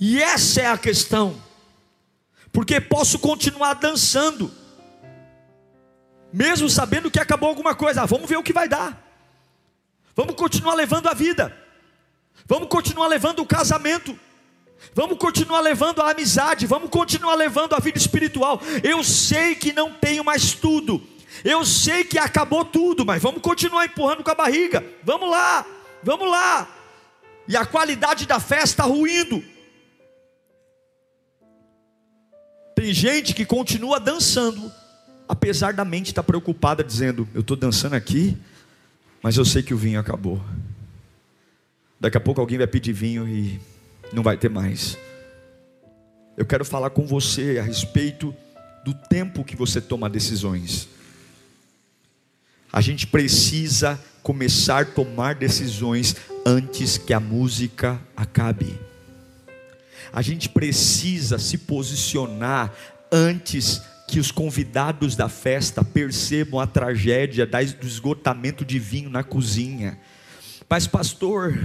E 0.00 0.22
essa 0.22 0.62
é 0.62 0.66
a 0.66 0.78
questão. 0.78 1.38
Porque 2.50 2.80
posso 2.80 3.18
continuar 3.18 3.74
dançando 3.74 4.50
mesmo 6.34 6.68
sabendo 6.68 7.12
que 7.12 7.20
acabou 7.20 7.48
alguma 7.48 7.76
coisa, 7.76 8.02
ah, 8.02 8.06
vamos 8.06 8.28
ver 8.28 8.36
o 8.36 8.42
que 8.42 8.52
vai 8.52 8.68
dar. 8.68 9.00
Vamos 10.16 10.34
continuar 10.34 10.74
levando 10.74 11.06
a 11.06 11.14
vida. 11.14 11.56
Vamos 12.44 12.68
continuar 12.68 13.06
levando 13.06 13.38
o 13.38 13.46
casamento. 13.46 14.18
Vamos 14.92 15.16
continuar 15.16 15.60
levando 15.60 16.02
a 16.02 16.10
amizade, 16.10 16.66
vamos 16.66 16.90
continuar 16.90 17.36
levando 17.36 17.74
a 17.74 17.78
vida 17.78 17.98
espiritual. 17.98 18.60
Eu 18.82 19.04
sei 19.04 19.54
que 19.54 19.72
não 19.72 19.92
tenho 19.92 20.24
mais 20.24 20.54
tudo. 20.54 21.00
Eu 21.42 21.64
sei 21.64 22.04
que 22.04 22.18
acabou 22.18 22.64
tudo, 22.64 23.04
mas 23.04 23.22
vamos 23.22 23.40
continuar 23.40 23.86
empurrando 23.86 24.22
com 24.22 24.30
a 24.30 24.34
barriga. 24.34 24.84
Vamos 25.02 25.30
lá, 25.30 25.66
vamos 26.02 26.30
lá. 26.30 26.68
E 27.48 27.56
a 27.56 27.64
qualidade 27.64 28.26
da 28.26 28.38
festa 28.38 28.64
está 28.64 28.84
ruindo. 28.84 29.42
Tem 32.74 32.92
gente 32.92 33.34
que 33.34 33.46
continua 33.46 33.98
dançando 33.98 34.70
apesar 35.28 35.72
da 35.72 35.84
mente 35.84 36.08
estar 36.08 36.22
preocupada, 36.22 36.82
dizendo: 36.82 37.28
Eu 37.34 37.40
estou 37.40 37.56
dançando 37.56 37.94
aqui, 37.94 38.36
mas 39.22 39.36
eu 39.36 39.44
sei 39.44 39.62
que 39.62 39.74
o 39.74 39.78
vinho 39.78 39.98
acabou. 39.98 40.40
Daqui 41.98 42.16
a 42.16 42.20
pouco 42.20 42.40
alguém 42.40 42.58
vai 42.58 42.66
pedir 42.66 42.92
vinho 42.92 43.26
e 43.28 43.60
não 44.12 44.22
vai 44.22 44.36
ter 44.36 44.50
mais. 44.50 44.98
Eu 46.36 46.44
quero 46.44 46.64
falar 46.64 46.90
com 46.90 47.06
você 47.06 47.58
a 47.58 47.62
respeito 47.62 48.34
do 48.84 48.92
tempo 49.08 49.44
que 49.44 49.56
você 49.56 49.80
toma 49.80 50.10
decisões. 50.10 50.88
A 52.74 52.80
gente 52.80 53.06
precisa 53.06 54.00
começar 54.20 54.82
a 54.82 54.84
tomar 54.84 55.36
decisões 55.36 56.16
antes 56.44 56.98
que 56.98 57.12
a 57.14 57.20
música 57.20 58.00
acabe. 58.16 58.76
A 60.12 60.20
gente 60.20 60.48
precisa 60.48 61.38
se 61.38 61.56
posicionar 61.56 62.74
antes 63.12 63.80
que 64.08 64.18
os 64.18 64.32
convidados 64.32 65.14
da 65.14 65.28
festa 65.28 65.84
percebam 65.84 66.58
a 66.58 66.66
tragédia 66.66 67.46
do 67.46 67.86
esgotamento 67.86 68.64
de 68.64 68.80
vinho 68.80 69.08
na 69.08 69.22
cozinha. 69.22 69.96
Mas, 70.74 70.88
pastor, 70.88 71.56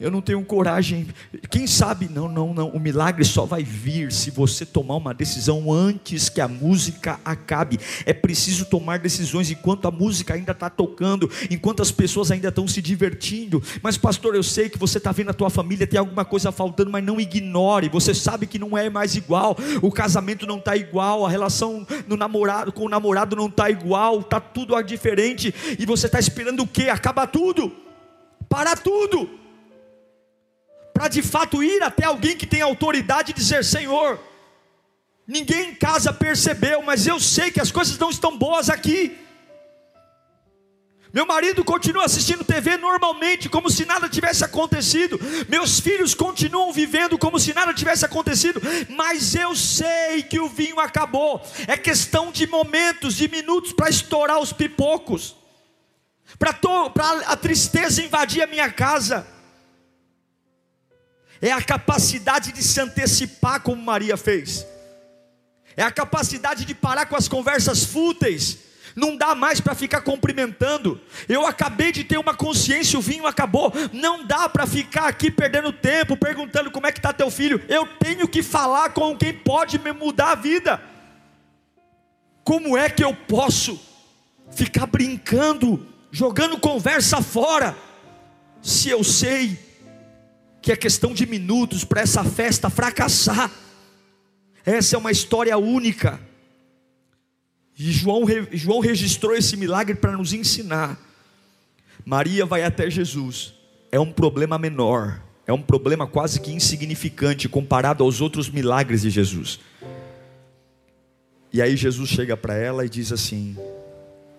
eu 0.00 0.08
não 0.08 0.22
tenho 0.22 0.40
coragem. 0.44 1.08
Quem 1.50 1.66
sabe? 1.66 2.08
Não, 2.08 2.28
não, 2.28 2.54
não. 2.54 2.68
O 2.68 2.78
milagre 2.78 3.24
só 3.24 3.44
vai 3.44 3.64
vir 3.64 4.12
se 4.12 4.30
você 4.30 4.64
tomar 4.64 4.94
uma 4.94 5.12
decisão 5.12 5.72
antes 5.72 6.28
que 6.28 6.40
a 6.40 6.46
música 6.46 7.18
acabe. 7.24 7.80
É 8.06 8.12
preciso 8.12 8.64
tomar 8.66 9.00
decisões 9.00 9.50
enquanto 9.50 9.88
a 9.88 9.90
música 9.90 10.34
ainda 10.34 10.52
está 10.52 10.70
tocando, 10.70 11.28
enquanto 11.50 11.82
as 11.82 11.90
pessoas 11.90 12.30
ainda 12.30 12.50
estão 12.50 12.68
se 12.68 12.80
divertindo. 12.80 13.60
Mas, 13.82 13.96
pastor, 13.96 14.36
eu 14.36 14.44
sei 14.44 14.68
que 14.68 14.78
você 14.78 14.98
está 14.98 15.10
vendo 15.10 15.30
a 15.30 15.34
tua 15.34 15.50
família 15.50 15.84
tem 15.84 15.98
alguma 15.98 16.24
coisa 16.24 16.52
faltando, 16.52 16.88
mas 16.88 17.02
não 17.02 17.20
ignore. 17.20 17.88
Você 17.88 18.14
sabe 18.14 18.46
que 18.46 18.60
não 18.60 18.78
é 18.78 18.88
mais 18.88 19.16
igual. 19.16 19.56
O 19.82 19.90
casamento 19.90 20.46
não 20.46 20.58
está 20.58 20.76
igual, 20.76 21.26
a 21.26 21.28
relação 21.28 21.84
no 22.06 22.16
namorado 22.16 22.70
com 22.70 22.86
o 22.86 22.88
namorado 22.88 23.34
não 23.34 23.46
está 23.46 23.68
igual, 23.68 24.20
está 24.20 24.38
tudo 24.38 24.80
diferente. 24.84 25.52
E 25.76 25.84
você 25.84 26.06
está 26.06 26.20
esperando 26.20 26.62
o 26.62 26.66
quê? 26.68 26.82
Acaba 26.82 27.26
tudo 27.26 27.82
parar 28.52 28.78
tudo, 28.78 29.18
para 30.92 31.08
de 31.08 31.22
fato 31.22 31.64
ir 31.64 31.82
até 31.82 32.04
alguém 32.04 32.36
que 32.36 32.46
tem 32.46 32.60
autoridade 32.60 33.30
e 33.30 33.34
dizer: 33.34 33.64
Senhor, 33.64 34.20
ninguém 35.26 35.70
em 35.70 35.74
casa 35.74 36.12
percebeu, 36.12 36.82
mas 36.82 37.06
eu 37.06 37.18
sei 37.18 37.50
que 37.50 37.62
as 37.62 37.72
coisas 37.72 37.96
não 37.96 38.10
estão 38.10 38.36
boas 38.36 38.68
aqui. 38.68 39.16
Meu 41.14 41.26
marido 41.26 41.64
continua 41.64 42.04
assistindo 42.04 42.44
TV 42.44 42.76
normalmente, 42.76 43.48
como 43.48 43.70
se 43.70 43.86
nada 43.86 44.06
tivesse 44.08 44.44
acontecido. 44.44 45.18
Meus 45.48 45.80
filhos 45.80 46.14
continuam 46.14 46.72
vivendo 46.72 47.18
como 47.18 47.38
se 47.38 47.54
nada 47.54 47.72
tivesse 47.74 48.04
acontecido. 48.04 48.60
Mas 48.88 49.34
eu 49.34 49.54
sei 49.54 50.22
que 50.22 50.40
o 50.40 50.48
vinho 50.48 50.80
acabou. 50.80 51.42
É 51.66 51.76
questão 51.76 52.32
de 52.32 52.46
momentos, 52.46 53.14
de 53.14 53.28
minutos 53.28 53.74
para 53.74 53.90
estourar 53.90 54.40
os 54.40 54.54
pipocos, 54.54 55.36
para 56.38 56.58
a 57.26 57.36
tristeza 57.36 58.02
invadir 58.02 58.42
a 58.42 58.46
minha 58.46 58.70
casa. 58.70 59.26
É 61.40 61.50
a 61.50 61.62
capacidade 61.62 62.52
de 62.52 62.62
se 62.62 62.80
antecipar, 62.80 63.60
como 63.60 63.82
Maria 63.82 64.16
fez. 64.16 64.66
É 65.76 65.82
a 65.82 65.90
capacidade 65.90 66.64
de 66.64 66.74
parar 66.74 67.06
com 67.06 67.16
as 67.16 67.28
conversas 67.28 67.84
fúteis 67.84 68.58
não 68.94 69.16
dá 69.16 69.34
mais 69.34 69.60
para 69.60 69.74
ficar 69.74 70.00
cumprimentando. 70.02 71.00
Eu 71.28 71.46
acabei 71.46 71.92
de 71.92 72.04
ter 72.04 72.18
uma 72.18 72.34
consciência, 72.34 72.98
o 72.98 73.02
vinho 73.02 73.26
acabou. 73.26 73.72
Não 73.92 74.24
dá 74.24 74.48
para 74.48 74.66
ficar 74.66 75.08
aqui 75.08 75.30
perdendo 75.30 75.72
tempo, 75.72 76.16
perguntando 76.16 76.70
como 76.70 76.86
é 76.86 76.92
que 76.92 76.98
está 76.98 77.12
teu 77.12 77.30
filho. 77.30 77.62
Eu 77.68 77.86
tenho 77.98 78.28
que 78.28 78.42
falar 78.42 78.90
com 78.90 79.16
quem 79.16 79.32
pode 79.32 79.78
me 79.78 79.92
mudar 79.92 80.32
a 80.32 80.36
vida. 80.36 80.80
Como 82.44 82.76
é 82.76 82.90
que 82.90 83.04
eu 83.04 83.14
posso 83.14 83.80
ficar 84.50 84.86
brincando, 84.86 85.86
jogando 86.12 86.60
conversa 86.60 87.22
fora, 87.22 87.74
se 88.60 88.90
eu 88.90 89.02
sei 89.02 89.58
que 90.60 90.70
é 90.70 90.76
questão 90.76 91.12
de 91.12 91.26
minutos 91.26 91.82
para 91.82 92.02
essa 92.02 92.22
festa 92.22 92.70
fracassar? 92.70 93.50
Essa 94.64 94.94
é 94.94 94.98
uma 94.98 95.10
história 95.10 95.56
única. 95.56 96.20
E 97.76 97.90
João, 97.90 98.24
João 98.52 98.78
registrou 98.78 99.34
esse 99.34 99.56
milagre 99.56 99.94
para 99.96 100.12
nos 100.12 100.32
ensinar. 100.32 101.00
Maria 102.04 102.44
vai 102.44 102.62
até 102.62 102.88
Jesus. 102.90 103.54
É 103.90 103.98
um 103.98 104.12
problema 104.12 104.58
menor, 104.58 105.20
é 105.46 105.52
um 105.52 105.62
problema 105.62 106.06
quase 106.06 106.40
que 106.40 106.52
insignificante 106.52 107.48
comparado 107.48 108.04
aos 108.04 108.20
outros 108.20 108.48
milagres 108.48 109.02
de 109.02 109.10
Jesus. 109.10 109.58
E 111.52 111.60
aí 111.60 111.76
Jesus 111.76 112.08
chega 112.08 112.36
para 112.36 112.54
ela 112.54 112.84
e 112.84 112.88
diz 112.88 113.10
assim: 113.12 113.56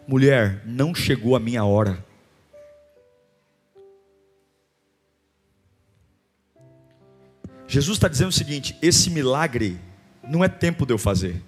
Mulher, 0.07 0.61
não 0.65 0.93
chegou 0.93 1.35
a 1.35 1.39
minha 1.39 1.63
hora. 1.63 2.03
Jesus 7.67 7.97
está 7.97 8.07
dizendo 8.07 8.29
o 8.29 8.33
seguinte: 8.33 8.77
esse 8.81 9.09
milagre 9.09 9.79
não 10.27 10.43
é 10.43 10.47
tempo 10.47 10.85
de 10.85 10.93
eu 10.93 10.97
fazer. 10.97 11.41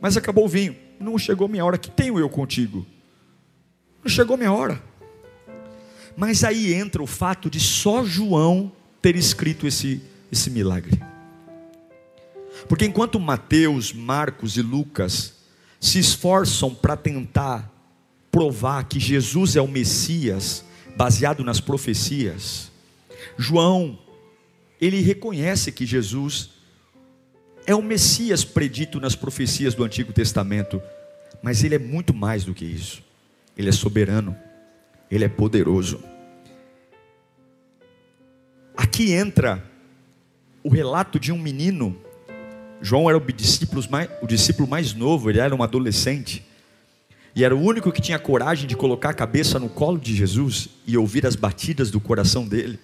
Mas 0.00 0.16
acabou 0.16 0.44
o 0.44 0.48
vinho. 0.48 0.76
Não 0.98 1.18
chegou 1.18 1.48
minha 1.48 1.64
hora. 1.64 1.78
Que 1.78 1.90
tenho 1.90 2.18
eu 2.18 2.28
contigo? 2.28 2.86
Não 4.02 4.10
chegou 4.10 4.36
minha 4.36 4.52
hora. 4.52 4.82
Mas 6.16 6.44
aí 6.44 6.72
entra 6.72 7.02
o 7.02 7.06
fato 7.06 7.50
de 7.50 7.60
só 7.60 8.04
João 8.04 8.72
ter 9.02 9.16
escrito 9.16 9.66
esse, 9.66 10.02
esse 10.32 10.50
milagre. 10.50 10.98
Porque 12.68 12.86
enquanto 12.86 13.20
Mateus, 13.20 13.92
Marcos 13.92 14.56
e 14.56 14.62
Lucas 14.62 15.34
se 15.80 15.98
esforçam 15.98 16.74
para 16.74 16.96
tentar 16.96 17.72
provar 18.30 18.84
que 18.84 18.98
Jesus 18.98 19.56
é 19.56 19.60
o 19.60 19.68
Messias, 19.68 20.64
baseado 20.96 21.44
nas 21.44 21.60
profecias, 21.60 22.70
João, 23.36 23.98
ele 24.80 25.00
reconhece 25.00 25.72
que 25.72 25.86
Jesus 25.86 26.50
é 27.66 27.74
o 27.74 27.82
Messias 27.82 28.44
predito 28.44 29.00
nas 29.00 29.14
profecias 29.14 29.74
do 29.74 29.84
Antigo 29.84 30.12
Testamento, 30.12 30.80
mas 31.42 31.64
ele 31.64 31.74
é 31.74 31.78
muito 31.78 32.14
mais 32.14 32.44
do 32.44 32.54
que 32.54 32.64
isso. 32.64 33.02
Ele 33.56 33.68
é 33.68 33.72
soberano, 33.72 34.36
ele 35.10 35.24
é 35.24 35.28
poderoso. 35.28 36.02
Aqui 38.76 39.12
entra 39.12 39.64
o 40.62 40.68
relato 40.68 41.18
de 41.18 41.32
um 41.32 41.38
menino. 41.38 41.98
João 42.80 43.08
era 43.08 43.18
o 43.18 43.20
discípulo 43.20 43.82
mais, 43.90 44.08
o 44.22 44.26
discípulo 44.26 44.68
mais 44.68 44.94
novo, 44.94 45.30
ele 45.30 45.38
era 45.38 45.54
um 45.54 45.62
adolescente. 45.62 46.44
E 47.34 47.44
era 47.44 47.54
o 47.54 47.60
único 47.60 47.92
que 47.92 48.00
tinha 48.00 48.18
coragem 48.18 48.66
de 48.66 48.76
colocar 48.76 49.10
a 49.10 49.14
cabeça 49.14 49.58
no 49.58 49.68
colo 49.68 49.98
de 49.98 50.14
Jesus 50.14 50.68
e 50.86 50.96
ouvir 50.96 51.26
as 51.26 51.36
batidas 51.36 51.90
do 51.90 52.00
coração 52.00 52.46
dele 52.46 52.78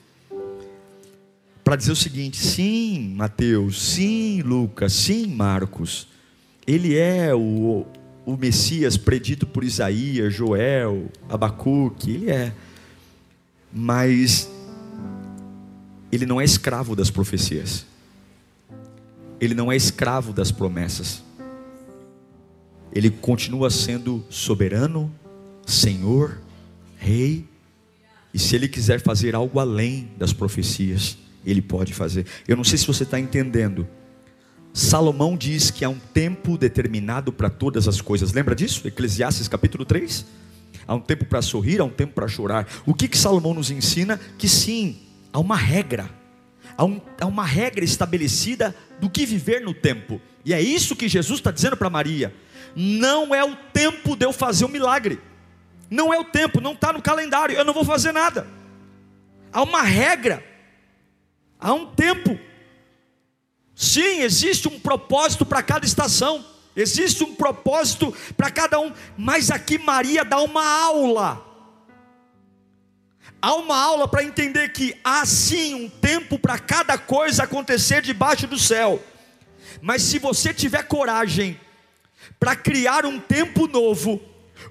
para 1.64 1.76
dizer 1.76 1.92
o 1.92 1.96
seguinte: 1.96 2.36
sim, 2.36 3.14
Mateus, 3.16 3.80
sim, 3.80 4.42
Lucas, 4.42 4.92
sim, 4.92 5.26
Marcos, 5.26 6.08
ele 6.66 6.96
é 6.96 7.34
o, 7.34 7.86
o 8.26 8.36
Messias 8.36 8.96
predito 8.96 9.46
por 9.46 9.64
Isaías, 9.64 10.34
Joel, 10.34 11.10
Abacuque, 11.28 12.10
ele 12.10 12.30
é, 12.30 12.52
mas 13.72 14.50
ele 16.10 16.26
não 16.26 16.40
é 16.40 16.44
escravo 16.44 16.94
das 16.94 17.10
profecias, 17.10 17.86
ele 19.42 19.54
não 19.54 19.72
é 19.72 19.76
escravo 19.76 20.32
das 20.32 20.52
promessas, 20.52 21.20
ele 22.92 23.10
continua 23.10 23.70
sendo 23.70 24.24
soberano, 24.30 25.12
Senhor, 25.66 26.38
Rei, 26.96 27.48
e 28.32 28.38
se 28.38 28.54
ele 28.54 28.68
quiser 28.68 29.00
fazer 29.00 29.34
algo 29.34 29.58
além 29.58 30.12
das 30.16 30.32
profecias, 30.32 31.18
ele 31.44 31.60
pode 31.60 31.92
fazer. 31.92 32.24
Eu 32.46 32.56
não 32.56 32.62
sei 32.62 32.78
se 32.78 32.86
você 32.86 33.02
está 33.02 33.18
entendendo. 33.18 33.88
Salomão 34.72 35.36
diz 35.36 35.72
que 35.72 35.84
há 35.84 35.88
um 35.88 35.98
tempo 35.98 36.56
determinado 36.56 37.32
para 37.32 37.50
todas 37.50 37.88
as 37.88 38.00
coisas. 38.00 38.32
Lembra 38.32 38.54
disso? 38.54 38.86
Eclesiastes 38.86 39.48
capítulo 39.48 39.84
3. 39.84 40.24
Há 40.86 40.94
um 40.94 41.00
tempo 41.00 41.24
para 41.24 41.42
sorrir, 41.42 41.80
há 41.80 41.84
um 41.84 41.90
tempo 41.90 42.14
para 42.14 42.28
chorar. 42.28 42.68
O 42.86 42.94
que, 42.94 43.08
que 43.08 43.18
Salomão 43.18 43.54
nos 43.54 43.72
ensina? 43.72 44.20
Que 44.38 44.48
sim, 44.48 45.00
há 45.32 45.40
uma 45.40 45.56
regra. 45.56 46.08
Há, 46.76 46.84
um, 46.84 47.00
há 47.20 47.26
uma 47.26 47.44
regra 47.44 47.84
estabelecida 47.84 48.74
do 49.02 49.10
que 49.10 49.26
viver 49.26 49.60
no 49.60 49.74
tempo. 49.74 50.20
E 50.44 50.54
é 50.54 50.60
isso 50.60 50.94
que 50.94 51.08
Jesus 51.08 51.40
está 51.40 51.50
dizendo 51.50 51.76
para 51.76 51.90
Maria. 51.90 52.32
Não 52.76 53.34
é 53.34 53.42
o 53.42 53.56
tempo 53.56 54.14
de 54.14 54.24
eu 54.24 54.32
fazer 54.32 54.64
um 54.64 54.68
milagre. 54.68 55.20
Não 55.90 56.14
é 56.14 56.20
o 56.20 56.24
tempo, 56.24 56.60
não 56.60 56.72
está 56.72 56.92
no 56.92 57.02
calendário. 57.02 57.56
Eu 57.56 57.64
não 57.64 57.74
vou 57.74 57.84
fazer 57.84 58.12
nada. 58.12 58.46
Há 59.52 59.60
uma 59.64 59.82
regra 59.82 60.52
há 61.58 61.74
um 61.74 61.86
tempo. 61.86 62.38
Sim, 63.74 64.20
existe 64.20 64.68
um 64.68 64.78
propósito 64.78 65.44
para 65.44 65.64
cada 65.64 65.84
estação, 65.84 66.44
existe 66.76 67.24
um 67.24 67.34
propósito 67.34 68.14
para 68.36 68.50
cada 68.52 68.78
um, 68.78 68.92
mas 69.18 69.50
aqui 69.50 69.78
Maria 69.78 70.24
dá 70.24 70.40
uma 70.40 70.64
aula. 70.64 71.51
Há 73.42 73.56
uma 73.56 73.76
aula 73.76 74.06
para 74.06 74.22
entender 74.22 74.68
que 74.68 74.96
há 75.02 75.26
sim 75.26 75.74
um 75.74 75.88
tempo 75.88 76.38
para 76.38 76.60
cada 76.60 76.96
coisa 76.96 77.42
acontecer 77.42 78.00
debaixo 78.00 78.46
do 78.46 78.56
céu. 78.56 79.02
Mas 79.80 80.02
se 80.02 80.20
você 80.20 80.54
tiver 80.54 80.84
coragem 80.84 81.58
para 82.38 82.54
criar 82.54 83.04
um 83.04 83.18
tempo 83.18 83.66
novo, 83.66 84.22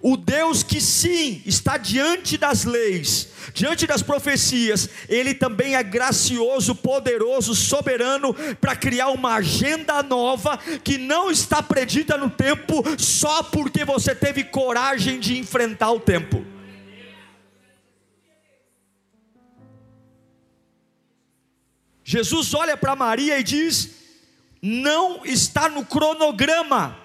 o 0.01 0.15
Deus 0.15 0.63
que 0.63 0.79
sim 0.79 1.41
está 1.45 1.75
diante 1.75 2.37
das 2.37 2.63
leis, 2.63 3.27
diante 3.53 3.85
das 3.85 4.01
profecias, 4.01 4.89
ele 5.09 5.33
também 5.33 5.75
é 5.75 5.83
gracioso, 5.83 6.73
poderoso, 6.73 7.53
soberano 7.53 8.33
para 8.61 8.73
criar 8.73 9.09
uma 9.09 9.35
agenda 9.35 10.01
nova 10.01 10.57
que 10.81 10.97
não 10.97 11.29
está 11.29 11.61
predita 11.61 12.15
no 12.15 12.29
tempo 12.29 12.81
só 12.97 13.43
porque 13.43 13.83
você 13.83 14.15
teve 14.15 14.45
coragem 14.45 15.19
de 15.19 15.37
enfrentar 15.37 15.91
o 15.91 15.99
tempo. 15.99 16.45
Jesus 22.11 22.53
olha 22.53 22.75
para 22.75 22.95
Maria 22.95 23.39
e 23.39 23.43
diz: 23.43 23.91
não 24.61 25.25
está 25.25 25.69
no 25.69 25.85
cronograma 25.85 27.01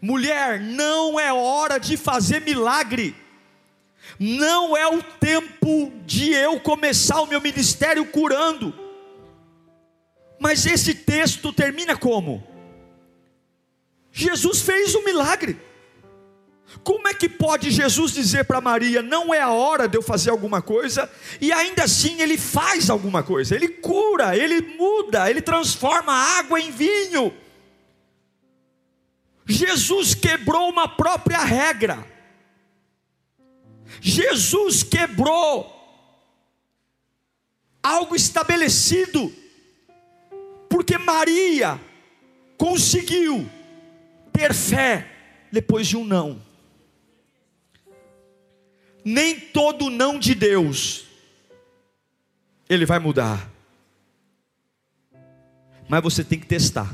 Mulher, 0.00 0.60
não 0.60 1.18
é 1.18 1.32
hora 1.32 1.78
de 1.78 1.96
fazer 1.96 2.40
milagre. 2.40 3.14
Não 4.18 4.76
é 4.76 4.86
o 4.86 5.02
tempo 5.02 5.92
de 6.06 6.32
eu 6.32 6.60
começar 6.60 7.20
o 7.20 7.26
meu 7.26 7.40
ministério 7.40 8.04
curando. 8.06 8.74
Mas 10.38 10.66
esse 10.66 10.94
texto 10.94 11.52
termina 11.52 11.96
como? 11.96 12.46
Jesus 14.10 14.62
fez 14.62 14.94
um 14.94 15.04
milagre. 15.04 15.60
Como 16.82 17.06
é 17.06 17.14
que 17.14 17.28
pode 17.28 17.70
Jesus 17.70 18.12
dizer 18.12 18.44
para 18.44 18.60
Maria, 18.60 19.02
não 19.02 19.32
é 19.32 19.40
a 19.40 19.50
hora 19.50 19.86
de 19.86 19.96
eu 19.96 20.02
fazer 20.02 20.30
alguma 20.30 20.60
coisa, 20.60 21.10
e 21.40 21.52
ainda 21.52 21.84
assim 21.84 22.20
ele 22.20 22.36
faz 22.36 22.90
alguma 22.90 23.22
coisa, 23.22 23.54
ele 23.54 23.68
cura, 23.68 24.36
ele 24.36 24.60
muda, 24.76 25.30
ele 25.30 25.40
transforma 25.40 26.12
água 26.12 26.60
em 26.60 26.70
vinho. 26.70 27.32
Jesus 29.46 30.14
quebrou 30.14 30.68
uma 30.68 30.88
própria 30.88 31.38
regra. 31.38 32.06
Jesus 34.00 34.82
quebrou 34.82 35.70
algo 37.82 38.16
estabelecido, 38.16 39.32
porque 40.68 40.96
Maria 40.96 41.80
conseguiu 42.56 43.48
ter 44.32 44.54
fé 44.54 45.06
depois 45.50 45.86
de 45.86 45.96
um 45.96 46.04
não. 46.04 46.51
Nem 49.04 49.38
todo 49.38 49.90
não 49.90 50.18
de 50.18 50.34
Deus 50.34 51.06
ele 52.68 52.86
vai 52.86 52.98
mudar. 52.98 53.50
Mas 55.88 56.02
você 56.02 56.24
tem 56.24 56.38
que 56.38 56.46
testar. 56.46 56.92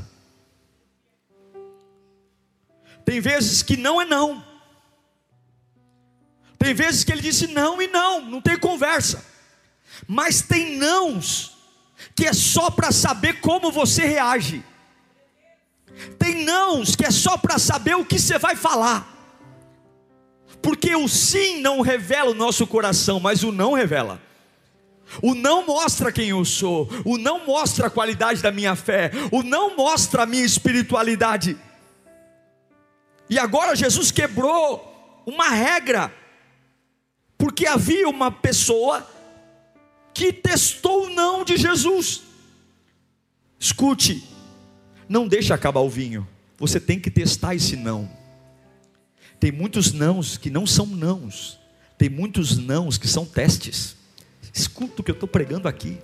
Tem 3.05 3.19
vezes 3.19 3.63
que 3.63 3.77
não 3.77 4.01
é 4.01 4.05
não. 4.05 4.43
Tem 6.57 6.73
vezes 6.73 7.03
que 7.03 7.11
ele 7.11 7.21
disse 7.21 7.47
não 7.47 7.81
e 7.81 7.87
não, 7.87 8.25
não 8.25 8.41
tem 8.41 8.59
conversa. 8.59 9.25
Mas 10.07 10.41
tem 10.41 10.77
nãos 10.77 11.57
que 12.15 12.25
é 12.25 12.33
só 12.33 12.69
para 12.69 12.91
saber 12.91 13.39
como 13.39 13.71
você 13.71 14.05
reage. 14.05 14.63
Tem 16.17 16.43
nãos 16.43 16.95
que 16.95 17.05
é 17.05 17.11
só 17.11 17.37
para 17.37 17.57
saber 17.57 17.95
o 17.95 18.05
que 18.05 18.19
você 18.19 18.37
vai 18.37 18.55
falar. 18.55 19.18
Porque 20.61 20.95
o 20.95 21.07
sim 21.07 21.61
não 21.61 21.81
revela 21.81 22.31
o 22.31 22.35
nosso 22.35 22.67
coração, 22.67 23.19
mas 23.19 23.43
o 23.43 23.51
não 23.51 23.73
revela. 23.73 24.21
O 25.21 25.33
não 25.33 25.65
mostra 25.65 26.11
quem 26.11 26.29
eu 26.29 26.45
sou, 26.45 26.87
o 27.03 27.17
não 27.17 27.45
mostra 27.45 27.87
a 27.87 27.89
qualidade 27.89 28.41
da 28.41 28.51
minha 28.51 28.75
fé, 28.75 29.11
o 29.31 29.41
não 29.41 29.75
mostra 29.75 30.23
a 30.23 30.25
minha 30.25 30.45
espiritualidade. 30.45 31.57
E 33.29 33.39
agora 33.39 33.75
Jesus 33.75 34.11
quebrou 34.11 35.23
uma 35.25 35.49
regra, 35.49 36.13
porque 37.37 37.65
havia 37.65 38.07
uma 38.07 38.31
pessoa 38.31 39.07
que 40.13 40.31
testou 40.31 41.05
o 41.05 41.09
não 41.09 41.43
de 41.43 41.57
Jesus. 41.57 42.21
Escute, 43.59 44.23
não 45.07 45.27
deixe 45.27 45.51
acabar 45.51 45.79
o 45.79 45.89
vinho, 45.89 46.27
você 46.57 46.79
tem 46.79 46.99
que 46.99 47.09
testar 47.09 47.55
esse 47.55 47.75
não. 47.75 48.18
Tem 49.39 49.51
muitos 49.51 49.93
nãos 49.93 50.37
que 50.37 50.49
não 50.49 50.67
são 50.67 50.85
nãos, 50.85 51.57
tem 51.97 52.09
muitos 52.09 52.57
nãos 52.57 52.97
que 52.97 53.07
são 53.07 53.25
testes. 53.25 53.95
Escuta 54.53 55.01
o 55.01 55.03
que 55.03 55.11
eu 55.11 55.13
estou 55.13 55.29
pregando 55.29 55.67
aqui. 55.67 55.97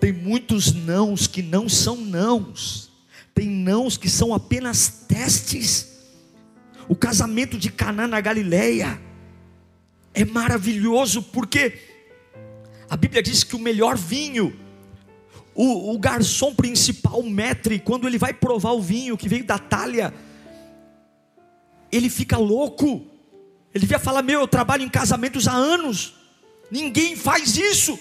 Tem 0.00 0.12
muitos 0.12 0.72
nãos 0.72 1.26
que 1.26 1.42
não 1.42 1.68
são 1.68 1.96
nãos, 1.96 2.90
tem 3.34 3.48
nãos 3.48 3.96
que 3.96 4.08
são 4.08 4.34
apenas 4.34 5.04
testes. 5.08 5.96
O 6.88 6.94
casamento 6.94 7.58
de 7.58 7.70
Caná 7.70 8.06
na 8.06 8.20
Galileia 8.20 9.00
é 10.14 10.24
maravilhoso 10.24 11.22
porque 11.22 11.78
a 12.88 12.96
Bíblia 12.96 13.22
diz 13.22 13.42
que 13.42 13.56
o 13.56 13.58
melhor 13.58 13.96
vinho, 13.96 14.56
o, 15.54 15.94
o 15.94 15.98
garçom 15.98 16.54
principal, 16.54 17.20
o 17.20 17.28
metre, 17.28 17.78
quando 17.78 18.06
ele 18.06 18.16
vai 18.16 18.32
provar 18.32 18.72
o 18.72 18.80
vinho 18.80 19.16
que 19.16 19.28
veio 19.28 19.44
da 19.44 19.58
talha, 19.58 20.14
ele 21.90 22.10
fica 22.10 22.36
louco. 22.36 23.06
Ele 23.74 23.82
devia 23.82 23.98
falar: 23.98 24.22
Meu, 24.22 24.40
eu 24.40 24.48
trabalho 24.48 24.82
em 24.82 24.88
casamentos 24.88 25.46
há 25.46 25.52
anos, 25.52 26.14
ninguém 26.70 27.16
faz 27.16 27.56
isso. 27.56 27.98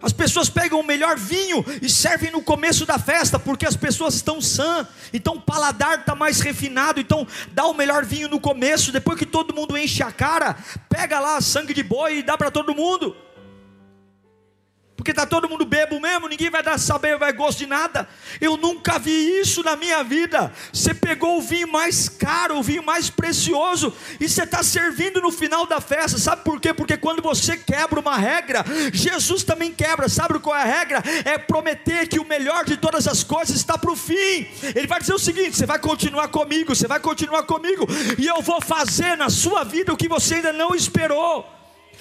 As 0.00 0.12
pessoas 0.12 0.48
pegam 0.48 0.78
o 0.78 0.86
melhor 0.86 1.18
vinho 1.18 1.64
e 1.82 1.90
servem 1.90 2.30
no 2.30 2.40
começo 2.40 2.86
da 2.86 3.00
festa, 3.00 3.36
porque 3.36 3.66
as 3.66 3.74
pessoas 3.74 4.14
estão 4.14 4.40
sã, 4.40 4.86
então 5.12 5.34
o 5.34 5.40
paladar 5.40 6.00
está 6.00 6.14
mais 6.14 6.40
refinado, 6.40 7.00
então 7.00 7.26
dá 7.52 7.66
o 7.66 7.74
melhor 7.74 8.04
vinho 8.04 8.28
no 8.28 8.38
começo, 8.38 8.92
depois 8.92 9.18
que 9.18 9.26
todo 9.26 9.52
mundo 9.52 9.76
enche 9.76 10.00
a 10.04 10.12
cara, 10.12 10.56
pega 10.88 11.18
lá 11.18 11.40
sangue 11.40 11.74
de 11.74 11.82
boi 11.82 12.18
e 12.18 12.22
dá 12.22 12.38
para 12.38 12.48
todo 12.48 12.76
mundo 12.76 13.16
porque 14.98 15.12
está 15.12 15.24
todo 15.24 15.48
mundo 15.48 15.64
bebo 15.64 16.00
mesmo, 16.00 16.26
ninguém 16.26 16.50
vai 16.50 16.60
dar 16.60 16.76
saber, 16.76 17.16
vai 17.16 17.32
gosto 17.32 17.58
de 17.58 17.66
nada. 17.66 18.08
Eu 18.40 18.56
nunca 18.56 18.98
vi 18.98 19.38
isso 19.38 19.62
na 19.62 19.76
minha 19.76 20.02
vida. 20.02 20.52
Você 20.72 20.92
pegou 20.92 21.38
o 21.38 21.40
vinho 21.40 21.68
mais 21.68 22.08
caro, 22.08 22.58
o 22.58 22.62
vinho 22.64 22.82
mais 22.82 23.08
precioso, 23.08 23.94
e 24.18 24.28
você 24.28 24.42
está 24.42 24.60
servindo 24.60 25.20
no 25.20 25.30
final 25.30 25.66
da 25.66 25.80
festa. 25.80 26.18
Sabe 26.18 26.42
por 26.42 26.60
quê? 26.60 26.74
Porque 26.74 26.96
quando 26.96 27.22
você 27.22 27.56
quebra 27.56 28.00
uma 28.00 28.16
regra, 28.16 28.64
Jesus 28.92 29.44
também 29.44 29.72
quebra. 29.72 30.08
Sabe 30.08 30.40
qual 30.40 30.56
é 30.56 30.62
a 30.62 30.64
regra? 30.64 31.00
É 31.24 31.38
prometer 31.38 32.08
que 32.08 32.18
o 32.18 32.24
melhor 32.24 32.64
de 32.64 32.76
todas 32.76 33.06
as 33.06 33.22
coisas 33.22 33.54
está 33.54 33.78
para 33.78 33.92
o 33.92 33.96
fim. 33.96 34.48
Ele 34.74 34.88
vai 34.88 34.98
dizer 34.98 35.14
o 35.14 35.18
seguinte: 35.18 35.56
você 35.56 35.64
vai 35.64 35.78
continuar 35.78 36.26
comigo, 36.26 36.74
você 36.74 36.88
vai 36.88 36.98
continuar 36.98 37.44
comigo, 37.44 37.86
e 38.18 38.26
eu 38.26 38.42
vou 38.42 38.60
fazer 38.60 39.16
na 39.16 39.30
sua 39.30 39.62
vida 39.62 39.92
o 39.92 39.96
que 39.96 40.08
você 40.08 40.34
ainda 40.34 40.52
não 40.52 40.74
esperou. 40.74 41.57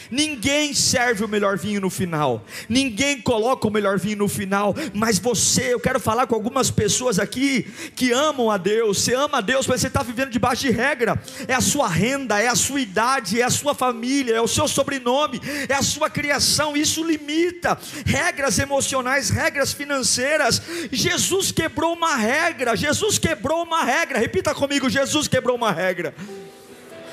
Ninguém 0.10 0.74
serve 0.74 1.24
o 1.24 1.28
melhor 1.28 1.58
vinho 1.58 1.82
no 1.82 1.90
final, 1.90 2.46
ninguém 2.70 3.22
coloca 3.22 3.68
o 3.68 3.72
melhor 3.72 4.00
vinho 4.00 4.18
no 4.18 4.28
final, 4.28 4.76
mas 4.94 5.20
você, 5.20 5.74
eu 5.74 5.80
quero 5.80 6.00
falar 6.00 6.28
com 6.28 6.36
algumas 6.36 6.72
pessoas 6.72 7.20
aqui 7.20 7.64
que 7.96 8.12
amam 8.12 8.50
a 8.50 8.58
Deus, 8.58 9.02
você 9.02 9.14
ama 9.14 9.40
a 9.40 9.42
Deus, 9.42 9.68
mas 9.68 9.82
você 9.82 9.88
está 9.88 10.04
vivendo 10.04 10.30
debaixo 10.30 10.64
de 10.64 10.72
regra, 10.72 11.22
é 11.48 11.54
a 11.54 11.62
sua 11.62 11.88
renda, 11.88 12.40
é 12.42 12.48
a 12.48 12.56
sua 12.56 12.80
idade, 12.80 13.42
é 13.42 13.44
a 13.44 13.50
sua 13.50 13.74
família, 13.74 14.36
é 14.36 14.42
o 14.42 14.48
seu 14.48 14.68
sobrenome, 14.68 15.42
é 15.68 15.74
a 15.74 15.82
sua 15.82 16.10
criação, 16.10 16.76
isso 16.76 17.04
limita, 17.04 17.78
regras 18.06 18.60
emocionais, 18.60 19.30
regras 19.30 19.74
financeiras. 19.74 20.62
Jesus 20.92 21.52
quebrou 21.52 21.94
uma 21.94 22.16
regra, 22.16 22.76
Jesus 22.76 23.18
quebrou 23.18 23.64
uma 23.64 23.84
regra, 23.84 24.20
repita 24.20 24.54
comigo: 24.54 24.90
Jesus 24.90 25.28
quebrou 25.28 25.56
uma 25.56 25.72
regra. 25.72 26.14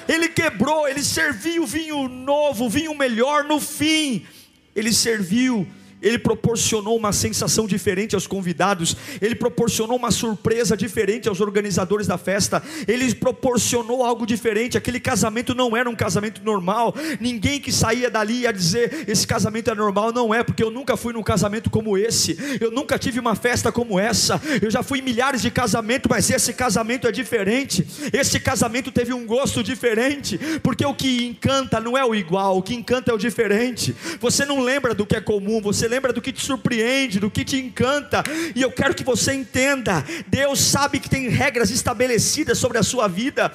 Ele 0.08 0.28
quebrou, 0.28 0.86
ele 0.88 1.02
serviu 1.02 1.66
vinho 1.66 2.08
novo, 2.08 2.68
vinho 2.68 2.94
melhor 2.94 3.44
no 3.44 3.60
fim. 3.60 4.26
Ele 4.74 4.92
serviu 4.92 5.66
ele 6.04 6.18
proporcionou 6.18 6.96
uma 6.96 7.12
sensação 7.12 7.66
diferente 7.66 8.14
aos 8.14 8.26
convidados, 8.26 8.94
ele 9.20 9.34
proporcionou 9.34 9.96
uma 9.96 10.10
surpresa 10.10 10.76
diferente 10.76 11.28
aos 11.28 11.40
organizadores 11.40 12.06
da 12.06 12.18
festa, 12.18 12.62
ele 12.86 13.12
proporcionou 13.14 14.04
algo 14.04 14.26
diferente. 14.26 14.76
Aquele 14.76 15.00
casamento 15.00 15.54
não 15.54 15.74
era 15.74 15.88
um 15.88 15.96
casamento 15.96 16.44
normal, 16.44 16.94
ninguém 17.18 17.58
que 17.58 17.72
saía 17.72 18.10
dali 18.10 18.42
ia 18.42 18.52
dizer: 18.52 19.04
Esse 19.08 19.26
casamento 19.26 19.70
é 19.70 19.74
normal. 19.74 20.12
Não 20.12 20.34
é, 20.34 20.44
porque 20.44 20.62
eu 20.62 20.70
nunca 20.70 20.96
fui 20.96 21.14
num 21.14 21.22
casamento 21.22 21.70
como 21.70 21.96
esse, 21.96 22.36
eu 22.60 22.70
nunca 22.70 22.98
tive 22.98 23.18
uma 23.18 23.34
festa 23.34 23.72
como 23.72 23.98
essa, 23.98 24.40
eu 24.60 24.70
já 24.70 24.82
fui 24.82 24.98
em 24.98 25.02
milhares 25.02 25.40
de 25.40 25.50
casamentos, 25.50 26.10
mas 26.10 26.28
esse 26.28 26.52
casamento 26.52 27.08
é 27.08 27.12
diferente. 27.12 27.86
Esse 28.12 28.38
casamento 28.38 28.92
teve 28.92 29.14
um 29.14 29.24
gosto 29.24 29.62
diferente, 29.62 30.38
porque 30.62 30.84
o 30.84 30.94
que 30.94 31.24
encanta 31.24 31.80
não 31.80 31.96
é 31.96 32.04
o 32.04 32.14
igual, 32.14 32.58
o 32.58 32.62
que 32.62 32.74
encanta 32.74 33.10
é 33.10 33.14
o 33.14 33.18
diferente. 33.18 33.94
Você 34.20 34.44
não 34.44 34.60
lembra 34.60 34.94
do 34.94 35.06
que 35.06 35.16
é 35.16 35.20
comum, 35.20 35.60
você 35.60 35.88
lembra 35.94 36.12
do 36.12 36.20
que 36.20 36.32
te 36.32 36.44
surpreende, 36.44 37.20
do 37.20 37.30
que 37.30 37.44
te 37.44 37.56
encanta, 37.56 38.24
e 38.54 38.60
eu 38.60 38.72
quero 38.72 38.94
que 38.94 39.04
você 39.04 39.32
entenda: 39.32 40.04
Deus 40.26 40.60
sabe 40.60 40.98
que 40.98 41.08
tem 41.08 41.28
regras 41.28 41.70
estabelecidas 41.70 42.58
sobre 42.58 42.78
a 42.78 42.82
sua 42.82 43.06
vida, 43.06 43.52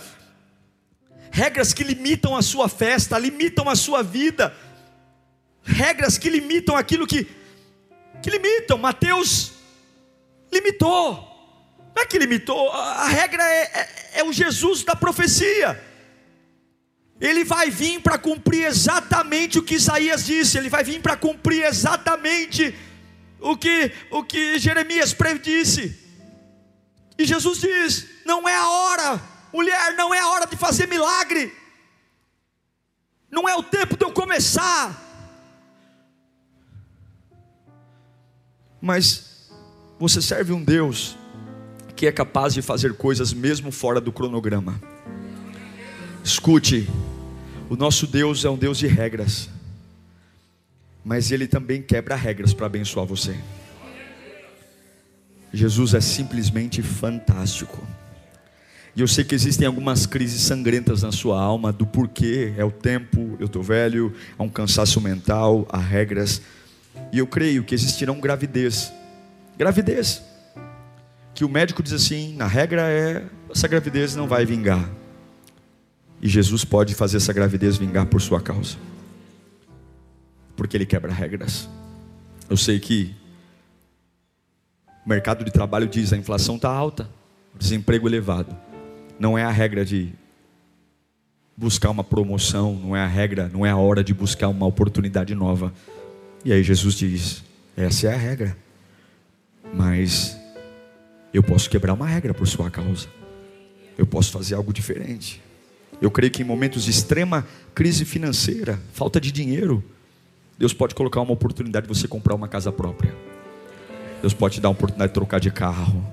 regras 1.31 1.73
que 1.73 1.83
limitam 1.83 2.37
a 2.37 2.41
sua 2.41 2.69
festa, 2.69 3.19
limitam 3.19 3.67
a 3.67 3.75
sua 3.75 4.01
vida, 4.01 4.55
regras 5.63 6.17
que 6.17 6.29
limitam 6.29 6.77
aquilo 6.77 7.05
que, 7.05 7.27
que 8.21 8.29
limitam. 8.29 8.77
Mateus 8.77 9.51
limitou, 10.49 11.11
não 11.93 12.03
é 12.03 12.05
que 12.05 12.17
limitou, 12.17 12.71
a 12.71 13.07
regra 13.09 13.43
é, 13.43 13.63
é, 13.63 14.19
é 14.19 14.23
o 14.23 14.31
Jesus 14.31 14.85
da 14.85 14.95
profecia. 14.95 15.88
Ele 17.19 17.43
vai 17.43 17.69
vir 17.69 18.01
para 18.01 18.17
cumprir 18.17 18.65
exatamente 18.65 19.59
o 19.59 19.63
que 19.63 19.75
Isaías 19.75 20.25
disse, 20.25 20.57
ele 20.57 20.69
vai 20.69 20.83
vir 20.83 21.01
para 21.01 21.17
cumprir 21.17 21.65
exatamente 21.65 22.73
o 23.41 23.57
que, 23.57 23.91
o 24.09 24.23
que 24.23 24.57
Jeremias 24.57 25.13
predisse. 25.13 25.97
E 27.17 27.25
Jesus 27.25 27.59
diz: 27.59 28.07
não 28.25 28.47
é 28.47 28.55
a 28.55 28.69
hora, 28.69 29.21
mulher, 29.53 29.95
não 29.95 30.13
é 30.13 30.19
a 30.19 30.29
hora 30.29 30.47
de 30.47 30.55
fazer 30.55 30.87
milagre, 30.87 31.53
não 33.29 33.47
é 33.47 33.55
o 33.55 33.63
tempo 33.63 33.97
de 33.97 34.05
eu 34.05 34.11
começar. 34.11 35.07
Mas 38.81 39.49
você 39.99 40.21
serve 40.21 40.53
um 40.53 40.63
Deus 40.63 41.17
que 41.97 42.07
é 42.07 42.11
capaz 42.13 42.53
de 42.53 42.61
fazer 42.61 42.95
coisas 42.95 43.33
mesmo 43.33 43.73
fora 43.73 43.99
do 43.99 44.09
cronograma. 44.09 44.81
Escute, 46.23 46.87
o 47.69 47.75
nosso 47.75 48.05
Deus 48.05 48.45
é 48.45 48.49
um 48.49 48.57
Deus 48.57 48.77
de 48.77 48.87
regras, 48.87 49.49
mas 51.03 51.31
Ele 51.31 51.47
também 51.47 51.81
quebra 51.81 52.15
regras 52.15 52.53
para 52.53 52.65
abençoar 52.65 53.05
você. 53.05 53.35
Jesus 55.53 55.93
é 55.93 56.01
simplesmente 56.01 56.81
fantástico. 56.81 57.81
E 58.95 59.01
eu 59.01 59.07
sei 59.07 59.23
que 59.23 59.33
existem 59.33 59.65
algumas 59.65 60.05
crises 60.05 60.41
sangrentas 60.41 61.03
na 61.03 61.11
sua 61.11 61.41
alma 61.41 61.71
do 61.71 61.85
porquê, 61.85 62.53
é 62.57 62.65
o 62.65 62.71
tempo, 62.71 63.37
eu 63.39 63.45
estou 63.45 63.63
velho, 63.63 64.13
há 64.37 64.43
um 64.43 64.49
cansaço 64.49 64.99
mental, 64.99 65.65
há 65.69 65.77
regras. 65.77 66.41
E 67.11 67.19
eu 67.19 67.25
creio 67.25 67.63
que 67.63 67.73
existirão 67.73 68.19
gravidez. 68.19 68.91
Gravidez. 69.57 70.21
Que 71.33 71.45
o 71.45 71.49
médico 71.49 71.81
diz 71.81 71.93
assim, 71.93 72.35
na 72.35 72.47
regra 72.47 72.81
é, 72.89 73.23
essa 73.49 73.67
gravidez 73.67 74.15
não 74.15 74.27
vai 74.27 74.45
vingar. 74.45 74.89
E 76.21 76.27
Jesus 76.27 76.65
pode 76.65 76.93
fazer 76.95 77.17
essa 77.17 77.31
gravidez 77.31 77.77
vingar 77.77 78.05
por 78.05 78.21
sua 78.21 78.41
causa. 78.41 78.77
Porque 80.55 80.75
ele 80.75 80.85
quebra 80.85 81.11
regras. 81.11 81.69
Eu 82.49 82.57
sei 82.57 82.79
que 82.79 83.15
o 85.05 85.09
mercado 85.09 85.45
de 85.45 85.51
trabalho 85.51 85.87
diz 85.87 86.11
a 86.11 86.17
inflação 86.17 86.55
está 86.55 86.69
alta, 86.69 87.09
desemprego 87.57 88.07
elevado. 88.07 88.55
não 89.19 89.37
é 89.37 89.43
a 89.43 89.51
regra 89.51 89.83
de 89.83 90.13
buscar 91.55 91.89
uma 91.89 92.03
promoção, 92.03 92.73
não 92.73 92.95
é 92.95 93.01
a 93.01 93.07
regra, 93.07 93.49
não 93.51 93.65
é 93.65 93.69
a 93.69 93.75
hora 93.75 94.01
de 94.01 94.13
buscar 94.13 94.47
uma 94.47 94.65
oportunidade 94.65 95.35
nova. 95.35 95.73
E 96.45 96.53
aí 96.53 96.63
Jesus 96.63 96.95
diz: 96.95 97.43
essa 97.75 98.07
é 98.07 98.13
a 98.13 98.17
regra. 98.17 98.57
Mas 99.73 100.37
eu 101.33 101.43
posso 101.43 101.69
quebrar 101.69 101.93
uma 101.93 102.07
regra 102.07 102.33
por 102.33 102.47
sua 102.47 102.71
causa. 102.71 103.07
Eu 103.97 104.05
posso 104.05 104.31
fazer 104.31 104.55
algo 104.55 104.71
diferente. 104.71 105.41
Eu 106.01 106.09
creio 106.09 106.31
que 106.31 106.41
em 106.41 106.45
momentos 106.45 106.83
de 106.83 106.91
extrema 106.91 107.45
crise 107.75 108.05
financeira, 108.05 108.79
falta 108.93 109.19
de 109.19 109.31
dinheiro, 109.31 109.83
Deus 110.57 110.73
pode 110.73 110.95
colocar 110.95 111.21
uma 111.21 111.33
oportunidade 111.33 111.87
de 111.87 111.93
você 111.93 112.07
comprar 112.07 112.35
uma 112.35 112.47
casa 112.47 112.71
própria. 112.71 113.15
Deus 114.21 114.33
pode 114.33 114.55
te 114.55 114.61
dar 114.61 114.69
uma 114.69 114.73
oportunidade 114.73 115.09
de 115.09 115.13
trocar 115.13 115.39
de 115.39 115.51
carro. 115.51 116.05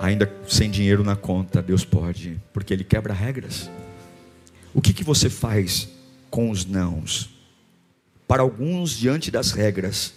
Ainda 0.00 0.30
sem 0.48 0.70
dinheiro 0.70 1.04
na 1.04 1.16
conta, 1.16 1.62
Deus 1.62 1.84
pode, 1.84 2.40
porque 2.52 2.72
Ele 2.72 2.84
quebra 2.84 3.12
regras. 3.12 3.70
O 4.74 4.80
que, 4.80 4.92
que 4.92 5.04
você 5.04 5.30
faz 5.30 5.88
com 6.30 6.50
os 6.50 6.66
nãos? 6.66 7.30
Para 8.26 8.42
alguns, 8.42 8.90
diante 8.90 9.30
das 9.30 9.52
regras, 9.52 10.14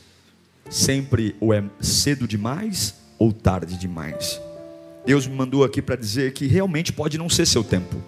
sempre 0.70 1.36
ou 1.40 1.54
é 1.54 1.64
cedo 1.80 2.28
demais 2.28 2.96
ou 3.20 3.32
tarde 3.32 3.78
demais. 3.78 4.42
Deus 5.06 5.28
me 5.28 5.36
mandou 5.36 5.64
aqui 5.64 5.82
para 5.82 5.96
dizer 5.96 6.34
que 6.34 6.48
realmente 6.48 6.92
pode 6.92 7.18
não 7.18 7.30
ser 7.30 7.46
seu 7.46 7.64
tempo. 7.64 8.02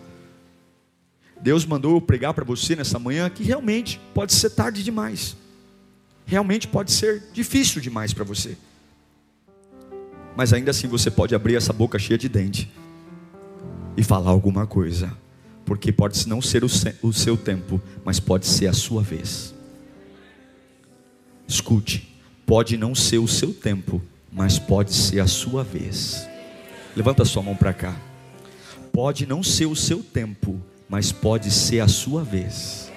Deus 1.41 1.65
mandou 1.65 1.95
eu 1.95 2.02
pregar 2.02 2.34
para 2.34 2.43
você 2.43 2.75
nessa 2.75 2.99
manhã 2.99 3.30
que 3.30 3.43
realmente 3.43 3.99
pode 4.13 4.34
ser 4.34 4.49
tarde 4.49 4.84
demais. 4.84 5.36
Realmente 6.25 6.67
pode 6.67 6.91
ser 6.91 7.23
difícil 7.34 7.82
demais 7.82 8.13
para 8.13 8.23
você. 8.23 8.58
Mas 10.36 10.54
ainda 10.54 10.71
assim 10.71 10.88
você 10.88 11.10
pode 11.10 11.34
abrir 11.34 11.56
essa 11.56 11.73
boca 11.73 11.97
cheia 11.97 12.17
de 12.17 12.30
dente 12.30 12.71
e 13.97 14.04
falar 14.04 14.30
alguma 14.30 14.67
coisa 14.67 15.12
porque 15.69 15.91
pode 15.91 16.28
não 16.28 16.41
ser 16.41 16.63
o 16.63 17.13
seu 17.13 17.38
tempo, 17.38 17.80
mas 18.04 18.19
pode 18.19 18.47
ser 18.47 18.65
a 18.65 18.73
sua 18.73 19.04
vez. 19.04 19.54
Escute, 21.47 22.12
pode 22.43 22.75
não 22.75 22.95
ser 22.95 23.19
o 23.19 23.28
seu 23.28 23.54
tempo, 23.54 24.02
mas 24.32 24.58
pode 24.58 24.91
ser 24.91 25.19
a 25.19 25.28
sua 25.28 25.63
vez. 25.63 26.28
Levanta 26.95 27.23
sua 27.23 27.43
mão 27.43 27.56
para 27.56 27.71
cá. 27.71 27.95
Pode 28.91 29.28
não 29.28 29.43
ser 29.43 29.67
o 29.67 29.75
seu 29.75 30.02
tempo, 30.02 30.60
mas 30.89 31.12
pode 31.12 31.52
ser 31.52 31.80
a 31.80 31.88
sua 31.88 32.23
vez. 32.23 32.91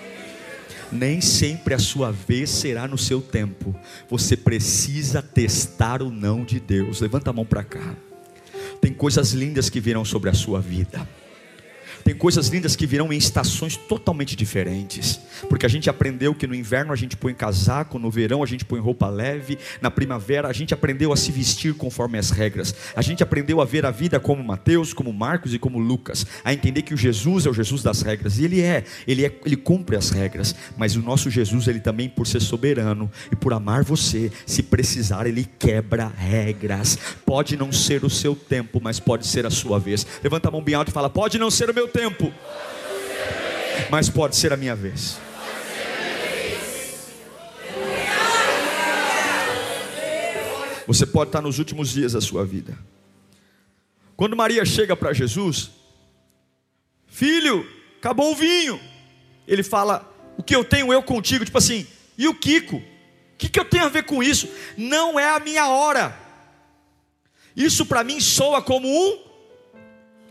Nem 0.91 1.21
sempre 1.21 1.75
a 1.75 1.79
sua 1.79 2.11
vez 2.11 2.51
será 2.51 2.89
no 2.89 2.99
seu 2.99 3.21
tempo. 3.21 3.75
Você 4.11 4.37
precisa 4.37 5.23
testar 5.23 6.03
o 6.03 6.11
não 6.11 6.45
de 6.45 6.59
Deus. 6.59 7.01
Levanta 7.01 7.31
a 7.31 7.33
mão 7.33 7.47
para 7.47 7.63
cá. 7.63 7.95
Tem 8.81 8.93
coisas 8.93 9.33
lindas 9.33 9.71
que 9.71 9.81
virão 9.81 10.05
sobre 10.05 10.29
a 10.29 10.35
sua 10.35 10.61
vida. 10.61 11.09
Tem 12.05 12.15
coisas 12.15 12.49
lindas 12.49 12.75
que 12.75 12.87
virão 12.87 13.13
em 13.13 13.17
estações 13.17 13.77
totalmente 13.77 14.35
diferentes. 14.37 15.21
Porque 15.49 15.67
a 15.67 15.69
gente 15.69 15.89
aprendeu 15.89 16.35
que 16.35 16.47
no 16.47 16.55
inverno 16.55 16.93
a 16.93 16.97
gente 16.97 17.17
põe 17.17 17.35
casaco, 17.35 17.99
no 17.99 18.11
verão 18.11 18.43
a 18.43 18.47
gente 18.47 18.65
põe 18.65 18.81
roupa 18.81 19.09
leve, 19.09 19.59
na 19.81 19.91
primavera 19.91 20.49
a 20.49 20.53
gente 20.53 20.75
aprendeu 20.75 21.13
a 21.13 21.17
se 21.17 21.31
vestir 21.31 21.75
conforme 21.75 22.19
as 22.19 22.31
regras. 22.31 22.75
A 22.95 23.03
gente 23.03 23.23
aprendeu 23.23 23.61
a 23.61 23.65
ver 23.65 23.87
a 23.87 23.91
vida 23.91 24.19
como 24.19 24.43
Mateus, 24.43 24.93
como 24.93 25.13
Marcos 25.13 25.55
e 25.55 25.59
como 25.59 25.79
Lucas, 25.79 26.27
a 26.45 26.53
entender 26.53 26.83
que 26.83 26.95
o 26.95 26.97
Jesus 26.97 27.47
é 27.47 27.51
o 27.51 27.55
Jesus 27.55 27.83
das 27.83 28.03
regras. 28.03 28.39
E 28.39 28.45
ele 28.45 28.61
é, 28.61 28.85
ele 29.07 29.25
é, 29.25 29.33
ele 29.45 29.57
cumpre 29.57 29.97
as 29.97 30.11
regras, 30.11 30.55
mas 30.77 30.97
o 30.97 31.03
nosso 31.03 31.31
Jesus, 31.31 31.69
ele 31.69 31.81
também 31.81 32.09
por 32.09 32.27
ser 32.27 32.41
soberano 32.41 33.11
e 33.31 33.37
por 33.37 33.53
amar 33.53 33.85
você, 33.85 34.31
se 34.47 34.63
precisar, 34.63 35.27
ele 35.27 35.49
quebra 35.59 36.07
regras. 36.07 36.99
Pode 37.25 37.57
não 37.57 37.73
ser 37.73 38.05
o 38.05 38.11
seu 38.11 38.35
tempo, 38.35 38.81
mas 38.83 39.01
pode 39.01 39.27
ser 39.27 39.47
a 39.47 39.51
sua 39.51 39.79
vez. 39.79 40.07
Levanta 40.23 40.49
a 40.49 40.51
mão 40.51 40.63
bem 40.63 40.75
alto 40.75 40.89
e 40.89 40.93
fala: 40.93 41.11
"Pode 41.11 41.39
não 41.39 41.51
ser 41.51 41.71
o 41.71 41.75
meu 41.75 41.89
tempo, 41.93 42.33
mas 43.91 44.09
pode 44.09 44.37
ser 44.37 44.53
a 44.53 44.57
minha 44.57 44.75
vez. 44.75 45.19
Você 50.87 51.07
pode 51.07 51.29
estar 51.29 51.41
nos 51.41 51.59
últimos 51.59 51.91
dias 51.91 52.13
da 52.13 52.21
sua 52.21 52.45
vida. 52.45 52.77
Quando 54.17 54.37
Maria 54.37 54.65
chega 54.65 54.97
para 54.97 55.13
Jesus, 55.13 55.71
filho, 57.07 57.67
acabou 57.99 58.33
o 58.33 58.37
vinho. 58.37 58.81
Ele 59.47 59.63
fala: 59.63 60.11
O 60.37 60.43
que 60.43 60.55
eu 60.55 60.65
tenho 60.65 60.93
eu 60.93 61.03
contigo? 61.03 61.45
Tipo 61.45 61.59
assim, 61.59 61.87
e 62.17 62.27
o 62.29 62.35
Kiko? 62.35 62.77
O 62.77 62.83
que, 63.39 63.49
que 63.49 63.59
eu 63.59 63.65
tenho 63.65 63.85
a 63.85 63.89
ver 63.89 64.05
com 64.05 64.23
isso? 64.23 64.49
Não 64.77 65.19
é 65.19 65.35
a 65.35 65.41
minha 65.41 65.69
hora. 65.69 66.17
Isso 67.57 67.85
para 67.85 68.05
mim 68.05 68.21
soa 68.21 68.63
como 68.63 68.89
um 68.89 69.33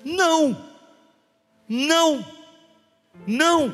não. 0.04 0.71
Não, 1.74 2.26
não. 3.26 3.74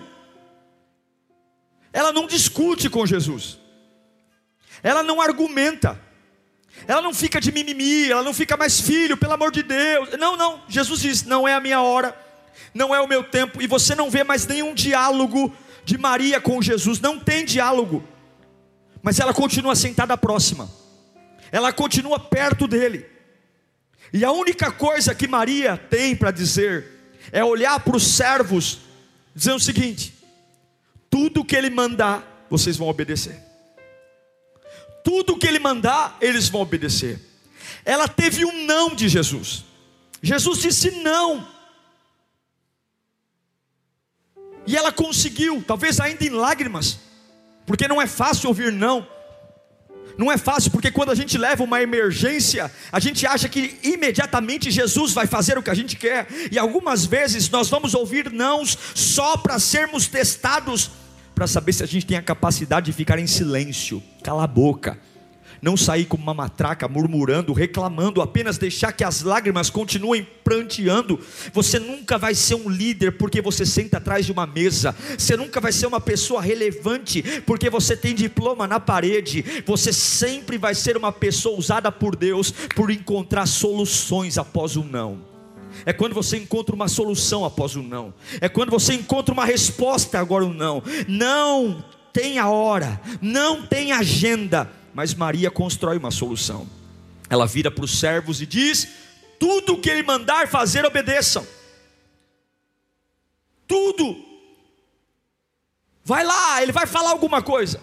Ela 1.92 2.14
não 2.14 2.28
discute 2.28 2.92
com 2.92 3.08
Jesus, 3.08 3.58
ela 4.84 5.02
não 5.02 5.20
argumenta, 5.20 6.00
ela 6.88 7.02
não 7.02 7.12
fica 7.12 7.42
de 7.42 7.52
mimimi, 7.52 8.12
ela 8.12 8.22
não 8.22 8.36
fica 8.36 8.56
mais 8.56 8.80
filho, 8.80 9.18
pelo 9.18 9.34
amor 9.34 9.52
de 9.52 9.64
Deus. 9.64 10.10
Não, 10.20 10.38
não. 10.38 10.62
Jesus 10.68 11.02
diz: 11.02 11.24
não 11.24 11.48
é 11.48 11.56
a 11.56 11.60
minha 11.60 11.82
hora, 11.82 12.16
não 12.72 12.94
é 12.94 13.02
o 13.02 13.08
meu 13.08 13.24
tempo, 13.24 13.64
e 13.64 13.66
você 13.66 13.96
não 13.96 14.12
vê 14.12 14.24
mais 14.24 14.46
nenhum 14.46 14.76
diálogo 14.76 15.52
de 15.84 15.98
Maria 15.98 16.40
com 16.40 16.62
Jesus, 16.62 17.00
não 17.00 17.20
tem 17.20 17.46
diálogo, 17.46 18.08
mas 19.02 19.20
ela 19.20 19.34
continua 19.34 19.76
sentada 19.76 20.16
próxima, 20.16 20.70
ela 21.52 21.74
continua 21.74 22.20
perto 22.20 22.68
dele, 22.68 23.08
e 24.14 24.24
a 24.24 24.32
única 24.32 24.72
coisa 24.72 25.16
que 25.16 25.28
Maria 25.28 25.78
tem 25.90 26.16
para 26.16 26.30
dizer 26.30 26.97
é 27.32 27.44
olhar 27.44 27.80
para 27.80 27.96
os 27.96 28.06
servos, 28.06 28.80
dizer 29.36 29.54
o 29.54 29.60
seguinte: 29.60 30.14
tudo 31.10 31.46
que 31.46 31.56
ele 31.56 31.70
mandar, 31.70 32.46
vocês 32.50 32.78
vão 32.78 32.88
obedecer. 32.88 33.38
Tudo 35.04 35.38
que 35.38 35.48
ele 35.48 35.60
mandar, 35.60 36.18
eles 36.20 36.50
vão 36.50 36.62
obedecer. 36.62 37.20
Ela 37.86 38.08
teve 38.08 38.44
um 38.46 38.66
não 38.66 38.94
de 38.94 39.08
Jesus. 39.08 39.64
Jesus 40.22 40.60
disse 40.60 40.92
não. 40.92 41.48
E 44.66 44.76
ela 44.76 44.92
conseguiu, 44.92 45.64
talvez 45.66 46.00
ainda 46.02 46.26
em 46.26 46.30
lágrimas, 46.30 47.00
porque 47.66 47.88
não 47.88 48.02
é 48.02 48.08
fácil 48.08 48.50
ouvir 48.50 48.72
não. 48.72 49.08
Não 50.18 50.32
é 50.32 50.38
fácil, 50.38 50.72
porque 50.72 50.90
quando 50.90 51.12
a 51.12 51.16
gente 51.16 51.38
leva 51.38 51.64
uma 51.64 51.82
emergência, 51.82 52.72
a 52.92 53.00
gente 53.00 53.26
acha 53.26 53.48
que 53.48 53.78
imediatamente 53.84 54.72
Jesus 54.72 55.14
vai 55.14 55.28
fazer 55.28 55.58
o 55.58 55.64
que 55.64 55.70
a 55.70 55.76
gente 55.76 55.96
quer, 55.96 56.28
e 56.52 56.58
algumas 56.58 57.06
vezes 57.06 57.50
nós 57.50 57.70
vamos 57.70 57.94
ouvir 57.94 58.32
nãos 58.32 58.78
só 58.96 59.38
para 59.38 59.60
sermos 59.60 60.08
testados, 60.08 60.90
para 61.36 61.46
saber 61.46 61.74
se 61.74 61.84
a 61.84 61.88
gente 61.88 62.06
tem 62.06 62.18
a 62.18 62.22
capacidade 62.22 62.88
de 62.88 62.94
ficar 62.94 63.20
em 63.20 63.28
silêncio, 63.28 64.02
cala 64.24 64.44
a 64.44 64.48
boca 64.48 64.98
não 65.62 65.78
sair 65.78 66.06
como 66.06 66.24
uma 66.24 66.34
matraca 66.34 66.88
murmurando, 66.88 67.54
reclamando, 67.54 68.22
apenas 68.22 68.58
deixar 68.58 68.92
que 68.92 69.04
as 69.04 69.22
lágrimas 69.22 69.70
continuem 69.70 70.28
pranteando. 70.44 71.20
Você 71.54 71.80
nunca 71.80 72.18
vai 72.18 72.36
ser 72.36 72.56
um 72.56 72.70
líder 72.70 73.18
porque 73.18 73.42
você 73.42 73.66
senta 73.66 73.98
atrás 73.98 74.26
de 74.26 74.32
uma 74.32 74.46
mesa. 74.46 74.96
Você 75.18 75.36
nunca 75.36 75.60
vai 75.60 75.72
ser 75.72 75.88
uma 75.88 76.00
pessoa 76.00 76.42
relevante 76.42 77.24
porque 77.46 77.70
você 77.70 77.96
tem 77.96 78.14
diploma 78.16 78.68
na 78.68 78.80
parede. 78.80 79.44
Você 79.66 79.92
sempre 79.92 80.58
vai 80.58 80.76
ser 80.76 80.98
uma 80.98 81.12
pessoa 81.12 81.58
usada 81.58 81.92
por 81.92 82.16
Deus 82.16 82.52
por 82.76 82.92
encontrar 82.92 83.46
soluções 83.46 84.38
após 84.38 84.76
o 84.76 84.84
não. 84.84 85.38
É 85.86 85.94
quando 85.94 86.14
você 86.14 86.38
encontra 86.38 86.76
uma 86.76 86.88
solução 86.88 87.46
após 87.46 87.76
o 87.76 87.84
não. 87.84 88.14
É 88.42 88.50
quando 88.50 88.70
você 88.70 88.94
encontra 88.94 89.34
uma 89.34 89.46
resposta 89.46 90.20
agora 90.20 90.46
o 90.46 90.54
não. 90.54 90.82
Não 91.08 91.84
tem 92.12 92.40
a 92.40 92.50
hora, 92.50 93.00
não 93.22 93.68
tem 93.68 93.92
agenda 93.92 94.72
mas 94.98 95.14
Maria 95.14 95.52
constrói 95.52 95.96
uma 95.96 96.10
solução. 96.10 96.68
Ela 97.30 97.46
vira 97.46 97.70
para 97.70 97.86
os 97.86 98.00
servos 98.00 98.42
e 98.42 98.48
diz: 98.48 98.88
tudo 99.40 99.74
o 99.74 99.80
que 99.80 99.92
ele 99.92 100.02
mandar 100.02 100.48
fazer, 100.48 100.84
obedeçam. 100.86 101.46
Tudo. 103.68 104.26
Vai 106.04 106.24
lá, 106.24 106.64
ele 106.64 106.72
vai 106.72 106.88
falar 106.88 107.12
alguma 107.12 107.44
coisa. 107.44 107.80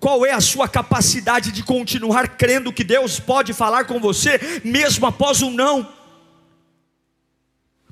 Qual 0.00 0.24
é 0.24 0.32
a 0.32 0.40
sua 0.40 0.66
capacidade 0.70 1.52
de 1.52 1.62
continuar 1.62 2.38
crendo 2.38 2.72
que 2.72 2.82
Deus 2.82 3.20
pode 3.20 3.52
falar 3.52 3.84
com 3.84 4.00
você, 4.00 4.40
mesmo 4.64 5.04
após 5.04 5.42
um 5.42 5.50
não, 5.50 5.86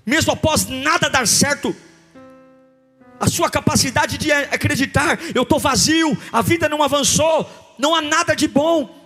mesmo 0.06 0.32
após 0.32 0.64
nada 0.64 1.10
dar 1.10 1.28
certo? 1.28 1.76
A 3.18 3.28
sua 3.28 3.50
capacidade 3.50 4.18
de 4.18 4.32
acreditar, 4.32 5.18
eu 5.34 5.42
estou 5.42 5.58
vazio, 5.58 6.16
a 6.32 6.42
vida 6.42 6.68
não 6.68 6.82
avançou, 6.82 7.48
não 7.78 7.94
há 7.94 8.02
nada 8.02 8.34
de 8.34 8.48
bom. 8.48 9.02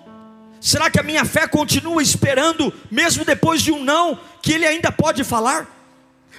Será 0.60 0.90
que 0.90 0.98
a 0.98 1.02
minha 1.02 1.24
fé 1.24 1.46
continua 1.46 2.02
esperando, 2.02 2.72
mesmo 2.90 3.24
depois 3.24 3.62
de 3.62 3.70
um 3.70 3.82
não, 3.82 4.18
que 4.42 4.52
Ele 4.52 4.66
ainda 4.66 4.90
pode 4.90 5.22
falar? 5.22 5.78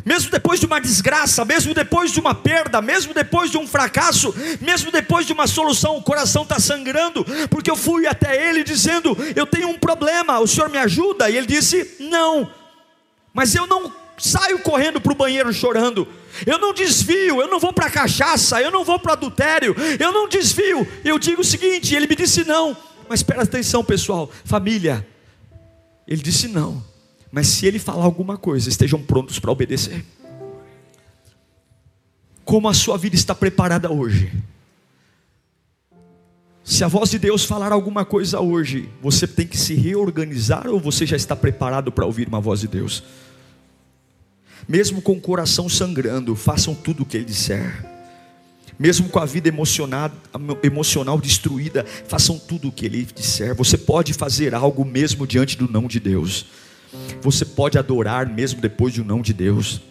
Mesmo 0.05 0.31
depois 0.31 0.59
de 0.59 0.65
uma 0.65 0.79
desgraça, 0.79 1.43
mesmo 1.43 1.73
depois 1.73 2.11
de 2.11 2.19
uma 2.19 2.33
perda, 2.33 2.81
mesmo 2.81 3.13
depois 3.13 3.51
de 3.51 3.57
um 3.57 3.67
fracasso, 3.67 4.33
mesmo 4.61 4.91
depois 4.91 5.25
de 5.25 5.33
uma 5.33 5.45
solução, 5.45 5.97
o 5.97 6.01
coração 6.01 6.43
está 6.43 6.59
sangrando, 6.59 7.25
porque 7.49 7.69
eu 7.69 7.75
fui 7.75 8.07
até 8.07 8.49
Ele 8.49 8.63
dizendo: 8.63 9.17
Eu 9.35 9.45
tenho 9.45 9.67
um 9.67 9.77
problema, 9.77 10.39
o 10.39 10.47
Senhor 10.47 10.69
me 10.69 10.77
ajuda? 10.77 11.29
E 11.29 11.37
Ele 11.37 11.47
disse: 11.47 11.97
Não, 11.99 12.49
Mas 13.33 13.55
eu 13.55 13.67
não 13.67 13.91
saio 14.19 14.59
correndo 14.59 15.01
para 15.01 15.11
o 15.11 15.15
banheiro 15.15 15.51
chorando. 15.53 16.07
Eu 16.45 16.59
não 16.59 16.73
desvio, 16.73 17.41
eu 17.41 17.47
não 17.47 17.59
vou 17.59 17.73
para 17.73 17.89
cachaça, 17.89 18.61
eu 18.61 18.71
não 18.71 18.83
vou 18.83 18.99
para 18.99 19.13
adultério, 19.13 19.75
eu 19.99 20.11
não 20.11 20.27
desvio. 20.27 20.87
Eu 21.03 21.17
digo 21.17 21.41
o 21.41 21.45
seguinte: 21.45 21.95
ele 21.95 22.07
me 22.07 22.15
disse 22.15 22.43
não. 22.43 22.75
Mas 23.09 23.23
presta 23.23 23.43
atenção, 23.43 23.83
pessoal, 23.83 24.31
família. 24.45 25.05
Ele 26.07 26.21
disse 26.21 26.47
não. 26.47 26.83
Mas 27.31 27.47
se 27.47 27.65
ele 27.65 27.79
falar 27.79 28.03
alguma 28.03 28.37
coisa, 28.37 28.69
estejam 28.69 29.01
prontos 29.01 29.39
para 29.39 29.51
obedecer. 29.51 30.03
Como 32.43 32.67
a 32.67 32.73
sua 32.73 32.97
vida 32.97 33.15
está 33.15 33.35
preparada 33.35 33.91
hoje? 33.91 34.31
Se 36.63 36.83
a 36.83 36.87
voz 36.87 37.09
de 37.09 37.17
Deus 37.17 37.45
falar 37.45 37.71
alguma 37.71 38.05
coisa 38.05 38.39
hoje, 38.39 38.89
você 39.01 39.27
tem 39.27 39.47
que 39.47 39.57
se 39.57 39.73
reorganizar 39.73 40.67
ou 40.67 40.79
você 40.79 41.05
já 41.05 41.15
está 41.15 41.35
preparado 41.35 41.91
para 41.91 42.05
ouvir 42.05 42.27
uma 42.27 42.39
voz 42.39 42.59
de 42.59 42.67
Deus? 42.67 43.03
Mesmo 44.67 45.01
com 45.01 45.13
o 45.13 45.21
coração 45.21 45.67
sangrando, 45.69 46.35
façam 46.35 46.75
tudo 46.75 47.03
o 47.03 47.05
que 47.05 47.17
Ele 47.17 47.25
disser. 47.25 47.85
Mesmo 48.77 49.09
com 49.09 49.19
a 49.19 49.25
vida 49.25 49.49
emocional 49.49 51.19
destruída, 51.19 51.85
façam 52.07 52.39
tudo 52.39 52.69
o 52.69 52.71
que 52.71 52.85
Ele 52.85 53.05
disser. 53.13 53.53
Você 53.55 53.77
pode 53.77 54.13
fazer 54.13 54.55
algo 54.55 54.85
mesmo 54.85 55.27
diante 55.27 55.57
do 55.57 55.69
não 55.69 55.87
de 55.87 55.99
Deus. 55.99 56.45
Você 57.21 57.43
pode 57.43 57.77
adorar 57.77 58.27
mesmo 58.27 58.61
depois 58.61 58.93
de 58.93 59.01
um 59.01 59.05
não 59.05 59.21
de 59.21 59.33
Deus. 59.33 59.81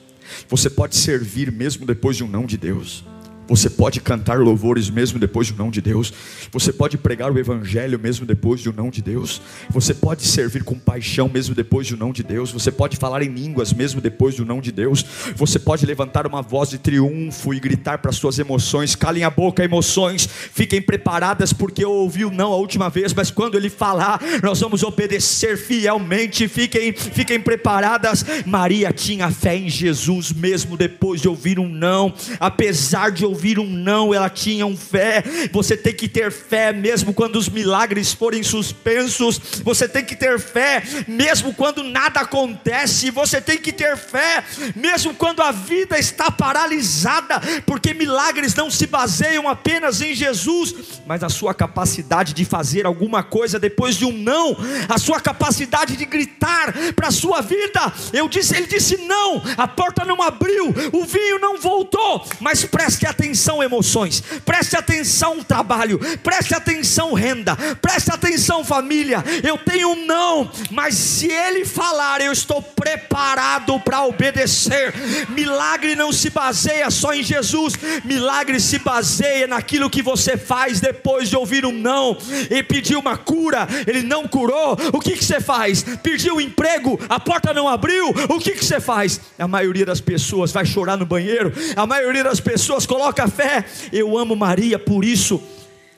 Você 0.49 0.71
pode 0.71 0.97
servir 0.97 1.53
mesmo 1.53 1.87
depois 1.87 2.17
de 2.17 2.25
um 2.25 2.29
não 2.29 2.47
de 2.47 2.57
Deus. 2.57 3.05
Você 3.49 3.71
pode 3.71 3.99
cantar 4.01 4.39
louvores 4.39 4.91
mesmo 4.91 5.19
depois 5.19 5.47
de 5.47 5.55
um 5.55 5.57
não 5.57 5.71
de 5.71 5.81
Deus. 5.81 6.13
Você 6.53 6.71
pode 6.71 6.99
pregar 6.99 7.33
o 7.33 7.39
evangelho 7.39 7.99
mesmo 7.99 8.27
depois 8.27 8.61
de 8.61 8.69
um 8.69 8.73
não 8.75 8.91
de 8.91 9.01
Deus. 9.01 9.41
Você 9.71 9.95
pode 9.95 10.27
servir 10.27 10.63
com 10.63 10.79
paixão 10.79 11.31
mesmo 11.31 11.55
depois 11.55 11.87
de 11.87 11.95
um 11.95 11.99
não 11.99 12.13
de 12.13 12.23
Deus. 12.23 12.53
Você 12.53 12.71
pode 12.71 12.99
falar 12.99 13.23
em 13.23 13.33
línguas 13.33 13.73
mesmo 13.73 14.03
depois 14.03 14.35
de 14.35 14.43
um 14.43 14.45
não 14.45 14.61
de 14.61 14.71
Deus. 14.71 15.03
Você 15.35 15.59
pode 15.59 15.87
levantar 15.87 16.27
uma 16.27 16.43
voz 16.43 16.69
de 16.69 16.77
triunfo 16.77 17.55
e 17.55 17.59
gritar 17.59 17.99
para 17.99 18.13
suas 18.13 18.39
emoções: 18.39 18.95
calem 18.95 19.25
a 19.25 19.31
boca, 19.31 19.65
emoções. 19.65 20.29
Fiquem 20.29 20.83
preparadas 20.83 21.51
porque 21.51 21.83
eu 21.83 21.91
ouvi 21.91 22.27
o 22.27 22.31
não 22.31 22.53
a 22.53 22.57
última 22.57 22.91
vez, 22.91 23.15
mas 23.15 23.31
quando 23.31 23.57
ele 23.57 23.71
falar, 23.71 24.21
nós 24.43 24.61
vamos 24.61 24.83
obedecer 24.83 25.57
fielmente. 25.57 26.47
Fiquem, 26.49 26.93
fiquem 26.93 27.41
preparadas. 27.41 28.27
Maria 28.45 28.93
tinha 28.93 29.31
fé 29.31 29.57
em 29.57 29.71
Jesus 29.71 30.33
mesmo 30.33 30.77
depois 30.77 31.23
de 31.23 31.29
ouvir 31.29 31.59
um 31.59 31.69
não, 31.69 32.13
apesar 32.39 33.11
de 33.11 33.25
ouvir 33.25 33.38
ouvir 33.39 33.61
um 33.61 33.71
não, 33.71 34.13
ela 34.13 34.29
tinha 34.29 34.67
um 34.67 34.77
fé. 34.77 35.23
Você 35.53 35.77
tem 35.77 35.95
que 35.95 36.09
ter 36.09 36.33
fé 36.33 36.73
mesmo 36.73 37.15
quando 37.15 37.37
os 37.37 37.49
milagres 37.49 38.13
forem 38.13 38.43
suspensos. 38.43 39.41
Você 39.63 39.89
tem 39.89 40.05
que 40.05 40.17
ter 40.17 40.41
fé 40.41 40.83
mesmo 41.07 41.55
quando 41.55 41.85
nada 41.85 42.21
acontece. 42.21 43.13
Você 43.13 43.41
tem 43.41 43.59
que 43.59 43.73
ter 43.73 43.97
fé 43.97 44.43
mesmo 44.75 45.15
quando 45.15 45.41
a 45.41 45.53
vida 45.53 45.97
está 45.97 46.33
paralisada, 46.33 47.41
porque 47.65 47.95
milagres 47.95 48.57
não 48.57 48.71
se 48.71 48.89
baseiam 48.89 49.49
apenas 49.49 50.03
em 50.03 50.15
Jesus, 50.15 50.75
mas 51.07 51.23
a 51.23 51.29
sua 51.29 51.55
capacidade 51.55 52.35
de 52.35 52.45
fazer 52.45 52.87
alguma 52.87 53.23
coisa 53.23 53.59
depois 53.59 53.97
de 53.97 54.05
um 54.05 54.13
não, 54.13 54.57
a 54.89 54.99
sua 54.99 55.21
capacidade 55.21 55.97
de 55.97 56.05
gritar 56.05 56.75
para 56.97 57.09
a 57.09 57.13
sua 57.13 57.41
vida. 57.41 57.93
Eu 58.13 58.29
disse, 58.29 58.57
ele 58.57 58.67
disse 58.67 58.97
não, 58.97 59.41
a 59.57 59.69
porta 59.69 60.05
não 60.05 60.21
abriu, 60.21 60.75
o 60.93 61.05
vinho 61.05 61.39
não 61.39 61.57
voltou, 61.59 62.27
mas 62.41 62.65
preste 62.65 63.07
atenção 63.07 63.28
atenção 63.29 63.63
emoções, 63.63 64.23
preste 64.45 64.75
atenção 64.75 65.43
trabalho, 65.43 66.01
preste 66.23 66.55
atenção 66.55 67.13
renda, 67.13 67.55
preste 67.81 68.11
atenção 68.11 68.65
família. 68.65 69.23
Eu 69.43 69.59
tenho 69.59 69.91
um 69.91 70.07
não, 70.07 70.51
mas 70.71 70.95
se 70.95 71.31
ele 71.31 71.67
falar, 71.67 72.23
eu 72.23 72.33
estou 72.33 72.63
preparado 72.63 73.79
para 73.81 74.05
obedecer. 74.05 74.95
Milagre 75.29 75.95
não 75.95 76.11
se 76.11 76.31
baseia 76.31 76.91
só 76.91 77.13
em 77.13 77.23
Jesus, 77.23 77.75
milagre 78.03 78.59
se 78.61 78.79
baseia 78.79 79.47
naquilo 79.47 79.91
que 79.91 80.01
você 80.01 80.39
faz 80.39 80.81
depois 80.81 81.29
de 81.29 81.37
ouvir 81.37 81.67
um 81.67 81.73
não 81.73 82.17
e 82.51 82.63
pedir 82.63 82.97
uma 82.97 83.19
cura, 83.19 83.69
ele 83.87 84.03
não 84.03 84.27
curou. 84.27 84.77
O 84.93 85.01
que, 85.01 85.17
que 85.17 85.25
você 85.25 85.41
faz? 85.41 85.85
Pediu 86.03 86.37
um 86.37 86.41
emprego, 86.41 86.99
a 87.11 87.21
porta 87.21 87.53
não 87.53 87.69
abriu. 87.69 88.09
O 88.31 88.39
que, 88.39 88.53
que 88.53 88.65
você 88.65 88.81
faz? 88.81 89.21
A 89.39 89.47
maioria 89.47 89.85
das 89.85 90.01
pessoas 90.01 90.51
vai 90.51 90.65
chorar 90.65 90.97
no 90.97 91.05
banheiro, 91.05 91.53
a 91.77 91.87
maioria 91.87 92.25
das 92.25 92.41
pessoas 92.41 92.87
coloca 92.87 93.18
café. 93.19 93.65
Eu 93.93 94.17
amo 94.17 94.37
Maria, 94.37 94.79
por 94.79 95.05
isso 95.05 95.43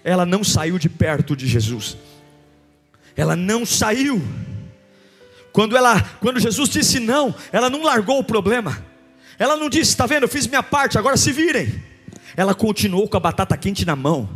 ela 0.02 0.24
não 0.24 0.42
saiu 0.42 0.78
de 0.78 0.88
perto 0.88 1.37
de 1.37 1.46
Jesus. 1.46 1.96
Ela 3.14 3.37
não 3.37 3.66
saiu. 3.66 4.22
Quando 5.52 5.76
ela, 5.76 6.00
quando 6.20 6.40
Jesus 6.40 6.70
disse 6.70 6.98
não, 6.98 7.35
ela 7.52 7.68
não 7.68 7.83
largou 7.83 8.18
o 8.18 8.24
problema. 8.24 8.83
Ela 9.38 9.56
não 9.56 9.68
disse, 9.68 9.90
está 9.90 10.06
vendo, 10.06 10.22
eu 10.22 10.28
fiz 10.28 10.46
minha 10.46 10.62
parte, 10.62 10.96
agora 10.96 11.16
se 11.16 11.33
virem. 11.33 11.83
Ela 12.37 12.54
continuou 12.54 13.09
com 13.09 13.16
a 13.16 13.20
batata 13.20 13.56
quente 13.56 13.85
na 13.85 13.96
mão. 13.96 14.28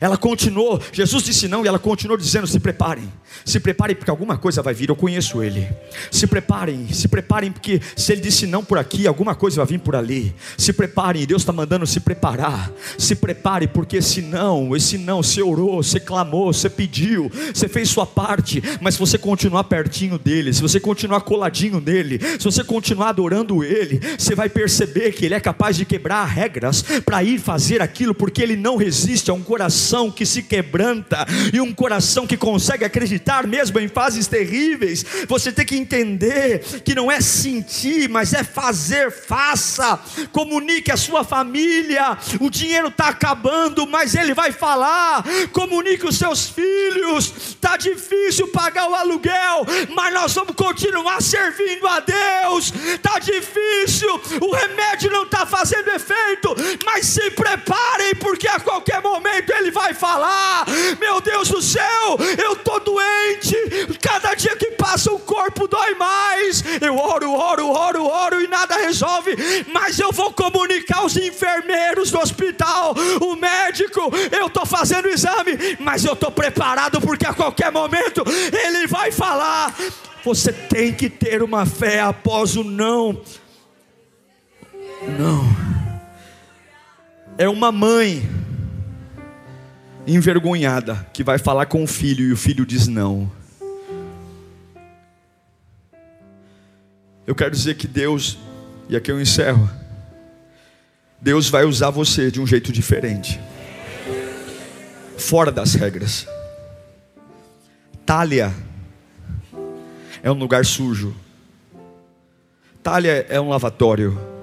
Ela 0.00 0.16
continuou, 0.16 0.80
Jesus 0.92 1.24
disse 1.24 1.48
não 1.48 1.64
e 1.64 1.68
ela 1.68 1.78
continuou 1.78 2.18
dizendo: 2.18 2.46
se 2.46 2.60
preparem, 2.60 3.10
se 3.44 3.58
preparem 3.60 3.96
porque 3.96 4.10
alguma 4.10 4.36
coisa 4.36 4.62
vai 4.62 4.74
vir. 4.74 4.88
Eu 4.88 4.96
conheço 4.96 5.42
Ele. 5.42 5.68
Se 6.10 6.26
preparem, 6.26 6.88
se 6.92 7.08
preparem 7.08 7.50
porque 7.50 7.80
se 7.96 8.12
Ele 8.12 8.20
disse 8.20 8.46
não 8.46 8.64
por 8.64 8.78
aqui, 8.78 9.06
alguma 9.06 9.34
coisa 9.34 9.56
vai 9.56 9.66
vir 9.66 9.80
por 9.80 9.96
ali. 9.96 10.34
Se 10.56 10.72
preparem, 10.72 11.26
Deus 11.26 11.42
está 11.42 11.52
mandando 11.52 11.86
se 11.86 12.00
preparar. 12.00 12.70
Se 12.96 13.14
prepare 13.14 13.66
porque 13.66 13.98
esse 13.98 14.22
não, 14.22 14.76
esse 14.76 14.98
não, 14.98 15.22
você 15.22 15.42
orou, 15.42 15.82
você 15.82 16.00
clamou, 16.00 16.52
você 16.52 16.68
pediu, 16.68 17.30
você 17.52 17.68
fez 17.68 17.88
sua 17.88 18.06
parte, 18.06 18.62
mas 18.80 18.94
se 18.94 19.00
você 19.00 19.18
continuar 19.18 19.64
pertinho 19.64 20.18
dele, 20.18 20.52
se 20.52 20.62
você 20.62 20.78
continuar 20.80 21.20
coladinho 21.22 21.80
nele, 21.80 22.20
se 22.38 22.44
você 22.44 22.62
continuar 22.62 23.10
adorando 23.10 23.64
Ele, 23.64 24.00
você 24.18 24.34
vai 24.34 24.48
perceber 24.48 25.12
que 25.12 25.24
Ele 25.24 25.34
é 25.34 25.40
capaz 25.40 25.76
de 25.76 25.84
quebrar 25.84 26.24
regras 26.24 26.82
para 27.04 27.22
ir 27.22 27.38
fazer 27.38 27.80
aquilo 27.80 28.14
porque 28.14 28.42
Ele 28.42 28.56
não 28.56 28.76
resiste 28.76 29.30
a 29.30 29.34
um 29.34 29.42
coração 29.42 29.77
coração 29.78 30.10
que 30.10 30.26
se 30.26 30.42
quebranta 30.42 31.24
e 31.52 31.60
um 31.60 31.72
coração 31.72 32.26
que 32.26 32.36
consegue 32.36 32.84
acreditar 32.84 33.46
mesmo 33.46 33.78
em 33.78 33.86
fases 33.86 34.26
terríveis. 34.26 35.04
Você 35.28 35.52
tem 35.52 35.64
que 35.64 35.76
entender 35.76 36.82
que 36.84 36.96
não 36.96 37.10
é 37.10 37.20
sentir, 37.20 38.08
mas 38.08 38.32
é 38.32 38.42
fazer. 38.42 39.12
Faça, 39.12 40.00
comunique 40.32 40.90
a 40.90 40.96
sua 40.96 41.22
família. 41.22 42.18
O 42.40 42.50
dinheiro 42.50 42.88
está 42.88 43.08
acabando, 43.08 43.86
mas 43.86 44.16
ele 44.16 44.34
vai 44.34 44.50
falar. 44.50 45.24
Comunique 45.52 46.06
os 46.06 46.18
seus 46.18 46.48
filhos. 46.48 47.32
Está 47.50 47.76
difícil 47.76 48.48
pagar 48.48 48.90
o 48.90 48.94
aluguel, 48.94 49.64
mas 49.94 50.12
nós 50.12 50.34
vamos 50.34 50.56
continuar 50.56 51.22
servindo 51.22 51.86
a 51.86 52.00
Deus. 52.00 52.72
Está 52.94 53.20
difícil, 53.20 54.20
o 54.40 54.52
remédio 54.52 55.10
não 55.10 55.22
está 55.22 55.46
fazendo 55.46 55.88
efeito, 55.90 56.54
mas 56.84 57.06
se 57.06 57.30
preparem, 57.30 58.14
porque 58.16 58.48
a 58.48 58.58
qualquer 58.58 59.00
momento 59.00 59.37
ele 59.58 59.70
vai 59.70 59.94
falar: 59.94 60.64
Meu 60.98 61.20
Deus 61.20 61.48
do 61.48 61.60
céu, 61.60 62.16
eu 62.42 62.52
estou 62.52 62.80
doente, 62.80 63.56
cada 64.00 64.34
dia 64.34 64.56
que 64.56 64.72
passa 64.72 65.12
o 65.12 65.18
corpo 65.18 65.68
dói 65.68 65.94
mais. 65.94 66.62
Eu 66.80 66.96
oro, 66.96 67.32
oro, 67.32 67.68
oro, 67.68 68.04
oro 68.04 68.42
e 68.42 68.48
nada 68.48 68.76
resolve, 68.76 69.36
mas 69.72 69.98
eu 69.98 70.12
vou 70.12 70.32
comunicar 70.32 70.98
aos 70.98 71.16
enfermeiros 71.16 72.10
do 72.10 72.18
hospital, 72.18 72.94
o 73.20 73.36
médico, 73.36 74.00
eu 74.30 74.46
estou 74.46 74.64
fazendo 74.64 75.06
o 75.06 75.10
exame, 75.10 75.76
mas 75.80 76.04
eu 76.04 76.12
estou 76.12 76.30
preparado 76.30 77.00
porque 77.00 77.26
a 77.26 77.34
qualquer 77.34 77.72
momento 77.72 78.22
ele 78.64 78.86
vai 78.86 79.10
falar. 79.12 79.74
Você 80.24 80.52
tem 80.52 80.92
que 80.92 81.08
ter 81.08 81.42
uma 81.42 81.64
fé 81.64 82.00
após 82.00 82.56
o 82.56 82.64
não. 82.64 83.22
Não. 85.18 85.68
É 87.38 87.48
uma 87.48 87.70
mãe 87.70 88.28
envergonhada 90.08 91.06
que 91.12 91.22
vai 91.22 91.38
falar 91.38 91.66
com 91.66 91.84
o 91.84 91.86
filho 91.86 92.26
e 92.26 92.32
o 92.32 92.36
filho 92.36 92.64
diz 92.64 92.88
não. 92.88 93.30
Eu 97.26 97.34
quero 97.34 97.50
dizer 97.50 97.74
que 97.74 97.86
Deus, 97.86 98.38
e 98.88 98.96
aqui 98.96 99.12
eu 99.12 99.20
encerro, 99.20 99.68
Deus 101.20 101.50
vai 101.50 101.64
usar 101.64 101.90
você 101.90 102.30
de 102.30 102.40
um 102.40 102.46
jeito 102.46 102.72
diferente, 102.72 103.38
fora 105.18 105.52
das 105.52 105.74
regras. 105.74 106.26
Talha 108.06 108.54
é 110.22 110.30
um 110.30 110.34
lugar 110.34 110.64
sujo, 110.64 111.14
Talha 112.82 113.26
é 113.28 113.38
um 113.38 113.50
lavatório. 113.50 114.37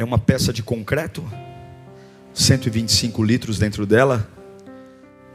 É 0.00 0.04
uma 0.04 0.18
peça 0.18 0.50
de 0.50 0.62
concreto, 0.62 1.22
125 2.32 3.22
litros 3.22 3.58
dentro 3.58 3.84
dela, 3.84 4.26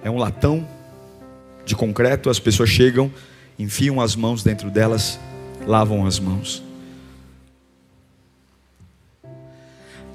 é 0.03 0.09
um 0.09 0.17
latão 0.17 0.67
de 1.63 1.75
concreto, 1.75 2.31
as 2.31 2.39
pessoas 2.39 2.67
chegam, 2.67 3.13
enfiam 3.59 4.01
as 4.01 4.15
mãos 4.15 4.43
dentro 4.43 4.71
delas, 4.71 5.19
lavam 5.67 6.03
as 6.03 6.19
mãos. 6.19 6.63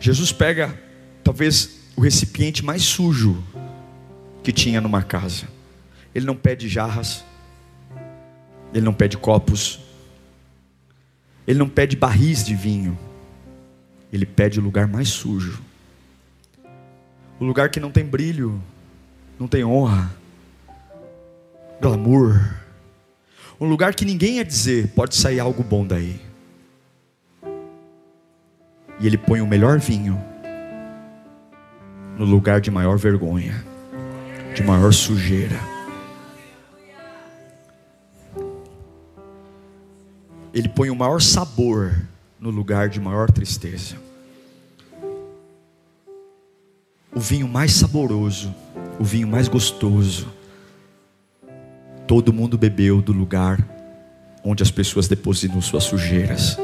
Jesus 0.00 0.32
pega 0.32 0.76
talvez 1.22 1.82
o 1.94 2.00
recipiente 2.00 2.64
mais 2.64 2.82
sujo 2.82 3.40
que 4.42 4.50
tinha 4.50 4.80
numa 4.80 5.04
casa. 5.04 5.46
Ele 6.12 6.26
não 6.26 6.34
pede 6.34 6.68
jarras, 6.68 7.24
ele 8.74 8.84
não 8.84 8.92
pede 8.92 9.16
copos, 9.16 9.78
ele 11.46 11.60
não 11.60 11.68
pede 11.68 11.94
barris 11.94 12.44
de 12.44 12.56
vinho, 12.56 12.98
ele 14.12 14.26
pede 14.26 14.58
o 14.58 14.62
lugar 14.62 14.86
mais 14.86 15.08
sujo, 15.08 15.60
o 17.38 17.44
lugar 17.44 17.70
que 17.70 17.80
não 17.80 17.90
tem 17.90 18.04
brilho, 18.04 18.60
não 19.38 19.48
tem 19.48 19.64
honra, 19.64 20.10
glamour, 21.80 22.54
um 23.60 23.66
lugar 23.66 23.94
que 23.94 24.04
ninguém 24.04 24.36
ia 24.36 24.44
dizer, 24.44 24.88
pode 24.88 25.14
sair 25.14 25.40
algo 25.40 25.62
bom 25.62 25.86
daí. 25.86 26.20
E 28.98 29.06
ele 29.06 29.16
põe 29.16 29.40
o 29.40 29.46
melhor 29.46 29.78
vinho 29.78 30.22
no 32.18 32.26
lugar 32.26 32.60
de 32.60 32.70
maior 32.70 32.98
vergonha, 32.98 33.64
de 34.54 34.62
maior 34.62 34.92
sujeira. 34.92 35.58
Ele 40.52 40.68
põe 40.68 40.90
o 40.90 40.96
maior 40.96 41.22
sabor 41.22 41.94
no 42.40 42.48
lugar 42.48 42.88
de 42.88 42.98
maior 42.98 43.30
tristeza. 43.30 43.96
O 47.14 47.20
vinho 47.20 47.46
mais 47.46 47.72
saboroso, 47.72 48.54
o 48.98 49.04
vinho 49.04 49.28
mais 49.28 49.46
gostoso. 49.46 50.28
Todo 52.06 52.32
mundo 52.32 52.56
bebeu 52.56 53.02
do 53.02 53.12
lugar 53.12 53.58
onde 54.42 54.62
as 54.62 54.70
pessoas 54.70 55.06
depositam 55.06 55.60
suas 55.60 55.84
sujeiras. 55.84 56.56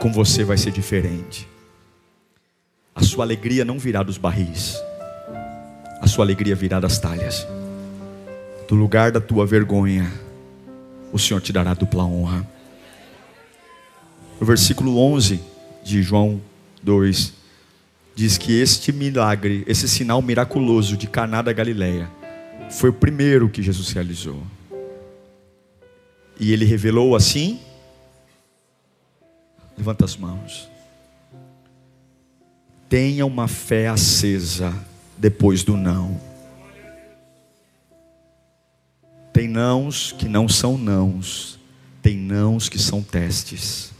Com 0.00 0.10
você 0.10 0.42
vai 0.42 0.56
ser 0.56 0.72
diferente. 0.72 1.46
A 2.94 3.02
sua 3.02 3.24
alegria 3.24 3.64
não 3.64 3.78
virá 3.78 4.02
dos 4.02 4.16
barris, 4.16 4.74
a 6.00 6.06
sua 6.06 6.24
alegria 6.24 6.54
virá 6.54 6.80
das 6.80 6.98
talhas. 6.98 7.46
Do 8.66 8.74
lugar 8.74 9.12
da 9.12 9.20
tua 9.20 9.44
vergonha, 9.44 10.10
o 11.12 11.18
Senhor 11.18 11.40
te 11.40 11.52
dará 11.52 11.74
dupla 11.74 12.04
honra. 12.04 12.55
O 14.38 14.44
versículo 14.44 14.98
11 14.98 15.40
de 15.82 16.02
João 16.02 16.40
2 16.82 17.32
diz 18.14 18.36
que 18.36 18.52
este 18.60 18.92
milagre, 18.92 19.64
esse 19.66 19.88
sinal 19.88 20.20
miraculoso 20.20 20.96
de 20.96 21.06
Caná 21.06 21.40
da 21.40 21.52
Galileia, 21.52 22.10
foi 22.70 22.90
o 22.90 22.92
primeiro 22.92 23.48
que 23.48 23.62
Jesus 23.62 23.90
realizou. 23.92 24.42
E 26.38 26.52
ele 26.52 26.66
revelou 26.66 27.16
assim: 27.16 27.60
Levanta 29.76 30.04
as 30.04 30.16
mãos. 30.16 30.68
Tenha 32.88 33.24
uma 33.24 33.48
fé 33.48 33.88
acesa 33.88 34.72
depois 35.16 35.64
do 35.64 35.76
não. 35.76 36.20
Tem 39.32 39.48
nãos 39.48 40.12
que 40.12 40.28
não 40.28 40.48
são 40.48 40.78
nãos, 40.78 41.58
tem 42.02 42.16
nãos 42.16 42.68
que 42.68 42.78
são 42.78 43.02
testes. 43.02 43.95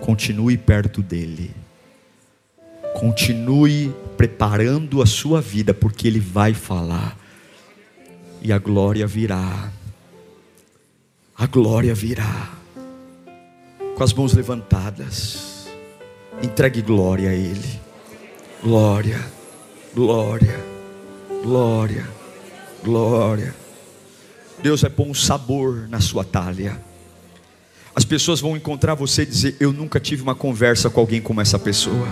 Continue 0.00 0.56
perto 0.58 1.02
dele. 1.02 1.50
Continue 2.94 3.92
preparando 4.16 5.02
a 5.02 5.06
sua 5.06 5.40
vida, 5.40 5.74
porque 5.74 6.06
ele 6.06 6.20
vai 6.20 6.54
falar. 6.54 7.18
E 8.40 8.52
a 8.52 8.58
glória 8.58 9.06
virá. 9.06 9.72
A 11.36 11.46
glória 11.46 11.94
virá. 11.94 12.52
Com 13.96 14.04
as 14.04 14.12
mãos 14.12 14.32
levantadas. 14.34 15.68
Entregue 16.42 16.82
glória 16.82 17.30
a 17.30 17.34
ele. 17.34 17.80
Glória, 18.62 19.20
glória, 19.94 20.64
glória, 21.42 22.08
glória. 22.82 23.54
Deus 24.62 24.82
vai 24.82 24.90
pôr 24.90 25.06
um 25.06 25.14
sabor 25.14 25.88
na 25.88 26.00
sua 26.00 26.24
talha. 26.24 26.80
As 27.94 28.04
pessoas 28.04 28.40
vão 28.40 28.56
encontrar 28.56 28.94
você 28.94 29.22
e 29.22 29.26
dizer: 29.26 29.56
Eu 29.60 29.72
nunca 29.72 30.00
tive 30.00 30.22
uma 30.22 30.34
conversa 30.34 30.90
com 30.90 31.00
alguém 31.00 31.20
como 31.20 31.40
essa 31.40 31.58
pessoa. 31.58 32.08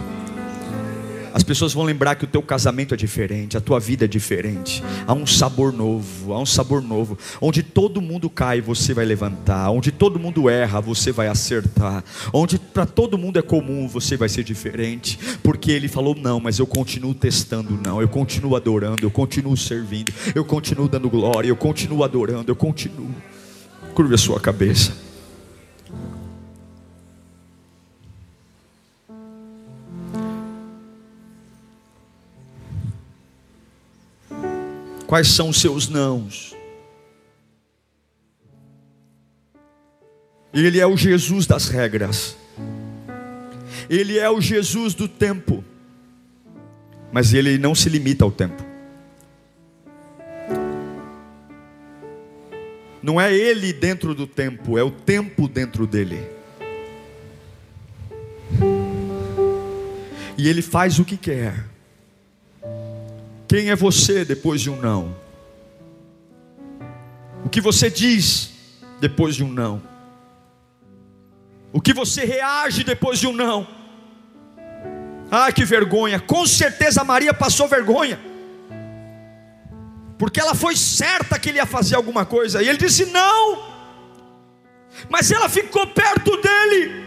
As 1.34 1.42
pessoas 1.42 1.72
vão 1.72 1.82
lembrar 1.84 2.14
que 2.14 2.24
o 2.24 2.26
teu 2.26 2.42
casamento 2.42 2.92
é 2.92 2.96
diferente, 2.96 3.56
a 3.56 3.60
tua 3.60 3.80
vida 3.80 4.04
é 4.04 4.08
diferente. 4.08 4.84
Há 5.06 5.14
um 5.14 5.26
sabor 5.26 5.72
novo, 5.72 6.34
há 6.34 6.38
um 6.38 6.44
sabor 6.44 6.82
novo. 6.82 7.16
Onde 7.40 7.62
todo 7.62 8.02
mundo 8.02 8.28
cai, 8.28 8.60
você 8.60 8.92
vai 8.92 9.06
levantar. 9.06 9.70
Onde 9.70 9.90
todo 9.90 10.20
mundo 10.20 10.50
erra, 10.50 10.78
você 10.78 11.10
vai 11.10 11.28
acertar. 11.28 12.04
Onde 12.32 12.58
para 12.58 12.84
todo 12.84 13.16
mundo 13.16 13.38
é 13.38 13.42
comum, 13.42 13.88
você 13.88 14.14
vai 14.14 14.28
ser 14.28 14.44
diferente. 14.44 15.18
Porque 15.42 15.72
ele 15.72 15.88
falou: 15.88 16.14
não, 16.14 16.38
mas 16.38 16.58
eu 16.58 16.66
continuo 16.66 17.14
testando, 17.14 17.80
não. 17.82 18.00
Eu 18.00 18.08
continuo 18.08 18.54
adorando, 18.54 19.04
eu 19.04 19.10
continuo 19.10 19.56
servindo, 19.56 20.12
eu 20.34 20.44
continuo 20.44 20.86
dando 20.86 21.08
glória, 21.08 21.48
eu 21.48 21.56
continuo 21.56 22.04
adorando, 22.04 22.52
eu 22.52 22.56
continuo. 22.56 23.10
Curve 23.94 24.14
a 24.14 24.18
sua 24.18 24.38
cabeça. 24.38 25.11
Quais 35.12 35.28
são 35.28 35.50
os 35.50 35.60
seus 35.60 35.90
nãos? 35.90 36.56
Ele 40.54 40.80
é 40.80 40.86
o 40.86 40.96
Jesus 40.96 41.46
das 41.46 41.68
regras. 41.68 42.34
Ele 43.90 44.18
é 44.18 44.30
o 44.30 44.40
Jesus 44.40 44.94
do 44.94 45.06
tempo. 45.06 45.62
Mas 47.12 47.34
ele 47.34 47.58
não 47.58 47.74
se 47.74 47.90
limita 47.90 48.24
ao 48.24 48.32
tempo. 48.32 48.64
Não 53.02 53.20
é 53.20 53.34
ele 53.34 53.70
dentro 53.70 54.14
do 54.14 54.26
tempo, 54.26 54.78
é 54.78 54.82
o 54.82 54.90
tempo 54.90 55.46
dentro 55.46 55.86
dele. 55.86 56.26
E 60.38 60.48
ele 60.48 60.62
faz 60.62 60.98
o 60.98 61.04
que 61.04 61.18
quer. 61.18 61.71
Quem 63.52 63.68
é 63.68 63.76
você 63.76 64.24
depois 64.24 64.62
de 64.62 64.70
um 64.70 64.80
não? 64.80 65.14
O 67.44 67.50
que 67.50 67.60
você 67.60 67.90
diz 67.90 68.50
depois 68.98 69.36
de 69.36 69.44
um 69.44 69.52
não? 69.52 69.82
O 71.70 71.78
que 71.78 71.92
você 71.92 72.24
reage 72.24 72.82
depois 72.82 73.18
de 73.18 73.26
um 73.26 73.32
não? 73.34 73.68
Ah, 75.30 75.52
que 75.52 75.66
vergonha! 75.66 76.18
Com 76.18 76.46
certeza 76.46 77.04
Maria 77.04 77.34
passou 77.34 77.68
vergonha, 77.68 78.18
porque 80.16 80.40
ela 80.40 80.54
foi 80.54 80.74
certa 80.74 81.38
que 81.38 81.50
ele 81.50 81.58
ia 81.58 81.66
fazer 81.66 81.94
alguma 81.94 82.24
coisa, 82.24 82.62
e 82.62 82.68
ele 82.70 82.78
disse 82.78 83.04
não, 83.04 83.62
mas 85.10 85.30
ela 85.30 85.50
ficou 85.50 85.86
perto 85.88 86.38
dele. 86.38 87.01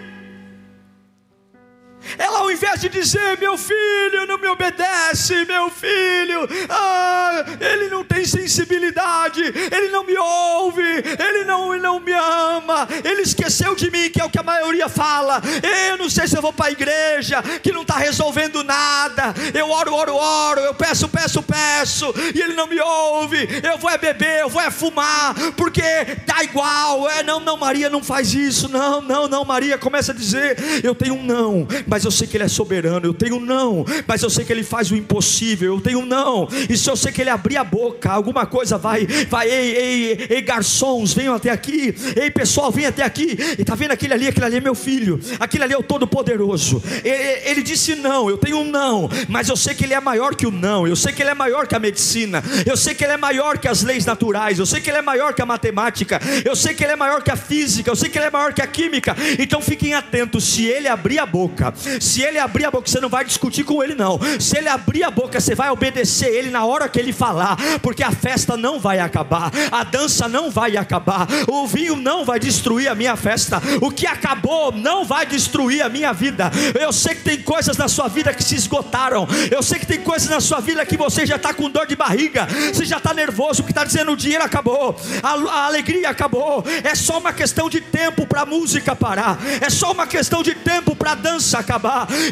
Ela, 2.17 2.39
ao 2.39 2.51
invés 2.51 2.81
de 2.81 2.89
dizer, 2.89 3.37
meu 3.39 3.57
filho 3.57 4.25
não 4.27 4.37
me 4.37 4.47
obedece, 4.47 5.45
meu 5.45 5.69
filho, 5.69 6.47
ah, 6.69 7.45
ele 7.59 7.89
não 7.89 8.03
tem 8.03 8.25
sensibilidade, 8.25 9.41
ele 9.41 9.89
não 9.89 10.03
me 10.03 10.17
ouve, 10.17 10.81
ele 10.81 11.43
não, 11.45 11.77
não 11.77 11.99
me 11.99 12.11
ama, 12.11 12.87
ele 13.03 13.21
esqueceu 13.21 13.75
de 13.75 13.89
mim, 13.91 14.09
que 14.09 14.21
é 14.21 14.25
o 14.25 14.29
que 14.29 14.39
a 14.39 14.43
maioria 14.43 14.87
fala. 14.89 15.41
Eu 15.89 15.97
não 15.97 16.09
sei 16.09 16.27
se 16.27 16.37
eu 16.37 16.41
vou 16.41 16.53
para 16.53 16.67
a 16.67 16.71
igreja, 16.71 17.41
que 17.61 17.71
não 17.71 17.81
está 17.81 17.97
resolvendo 17.97 18.63
nada. 18.63 19.33
Eu 19.53 19.69
oro, 19.69 19.93
oro, 19.93 20.15
oro, 20.15 20.61
eu 20.61 20.73
peço, 20.73 21.07
peço, 21.07 21.41
peço, 21.43 22.13
e 22.33 22.41
ele 22.41 22.53
não 22.53 22.67
me 22.67 22.79
ouve. 22.79 23.47
Eu 23.63 23.77
vou 23.77 23.89
é 23.89 23.97
beber, 23.97 24.41
eu 24.41 24.49
vou 24.49 24.61
é 24.61 24.71
fumar, 24.71 25.33
porque 25.55 25.81
dá 26.25 26.43
igual. 26.43 27.09
É, 27.09 27.23
não, 27.23 27.39
não, 27.39 27.57
Maria 27.57 27.89
não 27.89 28.03
faz 28.03 28.33
isso, 28.33 28.69
não, 28.69 29.01
não, 29.01 29.27
não, 29.27 29.45
Maria 29.45 29.77
começa 29.77 30.11
a 30.11 30.15
dizer, 30.15 30.57
eu 30.83 30.93
tenho 30.93 31.15
um 31.15 31.23
não 31.23 31.67
mas 31.87 31.94
eu 32.03 32.11
sei 32.11 32.27
que 32.27 32.37
Ele 32.37 32.43
é 32.43 32.47
soberano. 32.47 33.05
Eu 33.05 33.13
tenho 33.13 33.39
não, 33.39 33.85
mas 34.07 34.21
eu 34.21 34.29
sei 34.29 34.43
que 34.43 34.51
Ele 34.51 34.63
faz 34.63 34.91
o 34.91 34.95
impossível. 34.95 35.75
Eu 35.75 35.81
tenho 35.81 36.05
não, 36.05 36.47
e 36.69 36.77
se 36.77 36.89
eu 36.89 36.95
sei 36.95 37.11
que 37.11 37.21
Ele 37.21 37.29
abrir 37.29 37.57
a 37.57 37.63
boca, 37.63 38.11
alguma 38.11 38.45
coisa 38.45 38.77
vai, 38.77 39.05
vai, 39.29 39.49
ei, 39.49 39.75
ei, 39.75 40.27
ei, 40.29 40.41
garçons, 40.41 41.13
venham 41.13 41.35
até 41.35 41.49
aqui, 41.49 41.95
ei, 42.15 42.31
pessoal, 42.31 42.71
venham 42.71 42.89
até 42.89 43.03
aqui. 43.03 43.37
E 43.57 43.61
está 43.61 43.75
vendo 43.75 43.91
aquele 43.91 44.13
ali? 44.13 44.27
Aquele 44.27 44.45
ali 44.45 44.57
é 44.57 44.61
meu 44.61 44.75
filho, 44.75 45.19
aquele 45.39 45.63
ali 45.63 45.73
é 45.73 45.77
o 45.77 45.83
Todo-Poderoso. 45.83 46.81
Ele, 47.03 47.49
ele 47.49 47.63
disse 47.63 47.95
não, 47.95 48.29
eu 48.29 48.37
tenho 48.37 48.59
um 48.59 48.65
não, 48.65 49.09
mas 49.27 49.49
eu 49.49 49.55
sei 49.55 49.73
que 49.73 49.83
Ele 49.83 49.93
é 49.93 49.99
maior 49.99 50.35
que 50.35 50.45
o 50.45 50.51
não, 50.51 50.87
eu 50.87 50.95
sei 50.95 51.13
que 51.13 51.21
Ele 51.21 51.29
é 51.29 51.33
maior 51.33 51.67
que 51.67 51.75
a 51.75 51.79
medicina, 51.79 52.43
eu 52.65 52.77
sei 52.77 52.93
que 52.93 53.03
Ele 53.03 53.13
é 53.13 53.17
maior 53.17 53.57
que 53.57 53.67
as 53.67 53.83
leis 53.83 54.05
naturais, 54.05 54.59
eu 54.59 54.65
sei 54.65 54.81
que 54.81 54.89
Ele 54.89 54.97
é 54.97 55.01
maior 55.01 55.33
que 55.33 55.41
a 55.41 55.45
matemática, 55.45 56.19
eu 56.43 56.55
sei 56.55 56.73
que 56.73 56.83
Ele 56.83 56.93
é 56.93 56.95
maior 56.95 57.21
que 57.21 57.31
a 57.31 57.35
física, 57.35 57.89
eu 57.89 57.95
sei 57.95 58.09
que 58.09 58.17
Ele 58.17 58.25
é 58.25 58.31
maior 58.31 58.53
que 58.53 58.61
a 58.61 58.67
química. 58.67 59.15
Então 59.39 59.61
fiquem 59.61 59.93
atentos, 59.93 60.43
se 60.43 60.65
Ele 60.65 60.87
abrir 60.87 61.19
a 61.19 61.25
boca, 61.25 61.73
se 61.99 62.21
ele 62.21 62.39
abrir 62.39 62.65
a 62.65 62.71
boca, 62.71 62.89
você 62.89 62.99
não 62.99 63.09
vai 63.09 63.25
discutir 63.25 63.63
com 63.63 63.83
ele, 63.83 63.95
não. 63.95 64.19
Se 64.39 64.57
ele 64.57 64.69
abrir 64.69 65.03
a 65.03 65.11
boca, 65.11 65.39
você 65.39 65.55
vai 65.55 65.69
obedecer 65.69 66.27
ele 66.33 66.49
na 66.49 66.65
hora 66.65 66.89
que 66.89 66.99
ele 66.99 67.13
falar, 67.13 67.57
porque 67.81 68.03
a 68.03 68.11
festa 68.11 68.57
não 68.57 68.79
vai 68.79 68.99
acabar, 68.99 69.51
a 69.71 69.83
dança 69.83 70.27
não 70.27 70.49
vai 70.49 70.77
acabar, 70.77 71.27
o 71.47 71.67
vinho 71.67 71.95
não 71.95 72.25
vai 72.25 72.39
destruir 72.39 72.89
a 72.89 72.95
minha 72.95 73.15
festa, 73.15 73.61
o 73.81 73.91
que 73.91 74.07
acabou 74.07 74.71
não 74.71 75.05
vai 75.05 75.25
destruir 75.25 75.81
a 75.81 75.89
minha 75.89 76.13
vida. 76.13 76.51
Eu 76.79 76.91
sei 76.91 77.15
que 77.15 77.23
tem 77.23 77.41
coisas 77.41 77.77
na 77.77 77.87
sua 77.87 78.07
vida 78.07 78.33
que 78.33 78.43
se 78.43 78.55
esgotaram, 78.55 79.27
eu 79.51 79.61
sei 79.61 79.79
que 79.79 79.85
tem 79.85 80.01
coisas 80.01 80.29
na 80.29 80.39
sua 80.39 80.59
vida 80.59 80.85
que 80.85 80.97
você 80.97 81.25
já 81.25 81.35
está 81.35 81.53
com 81.53 81.69
dor 81.69 81.87
de 81.87 81.95
barriga, 81.95 82.47
você 82.73 82.85
já 82.85 82.97
está 82.97 83.13
nervoso, 83.13 83.63
que 83.63 83.71
está 83.71 83.83
dizendo 83.83 84.11
o 84.11 84.17
dinheiro 84.17 84.43
acabou, 84.43 84.95
a, 85.21 85.29
a 85.29 85.65
alegria 85.65 86.09
acabou, 86.09 86.63
é 86.83 86.95
só 86.95 87.19
uma 87.19 87.33
questão 87.33 87.69
de 87.69 87.81
tempo 87.81 88.25
para 88.25 88.41
a 88.41 88.45
música 88.45 88.95
parar, 88.95 89.37
é 89.61 89.69
só 89.69 89.91
uma 89.91 90.07
questão 90.07 90.43
de 90.43 90.53
tempo 90.55 90.95
para 90.95 91.11
a 91.11 91.15
dança 91.15 91.59
acabar, 91.59 91.74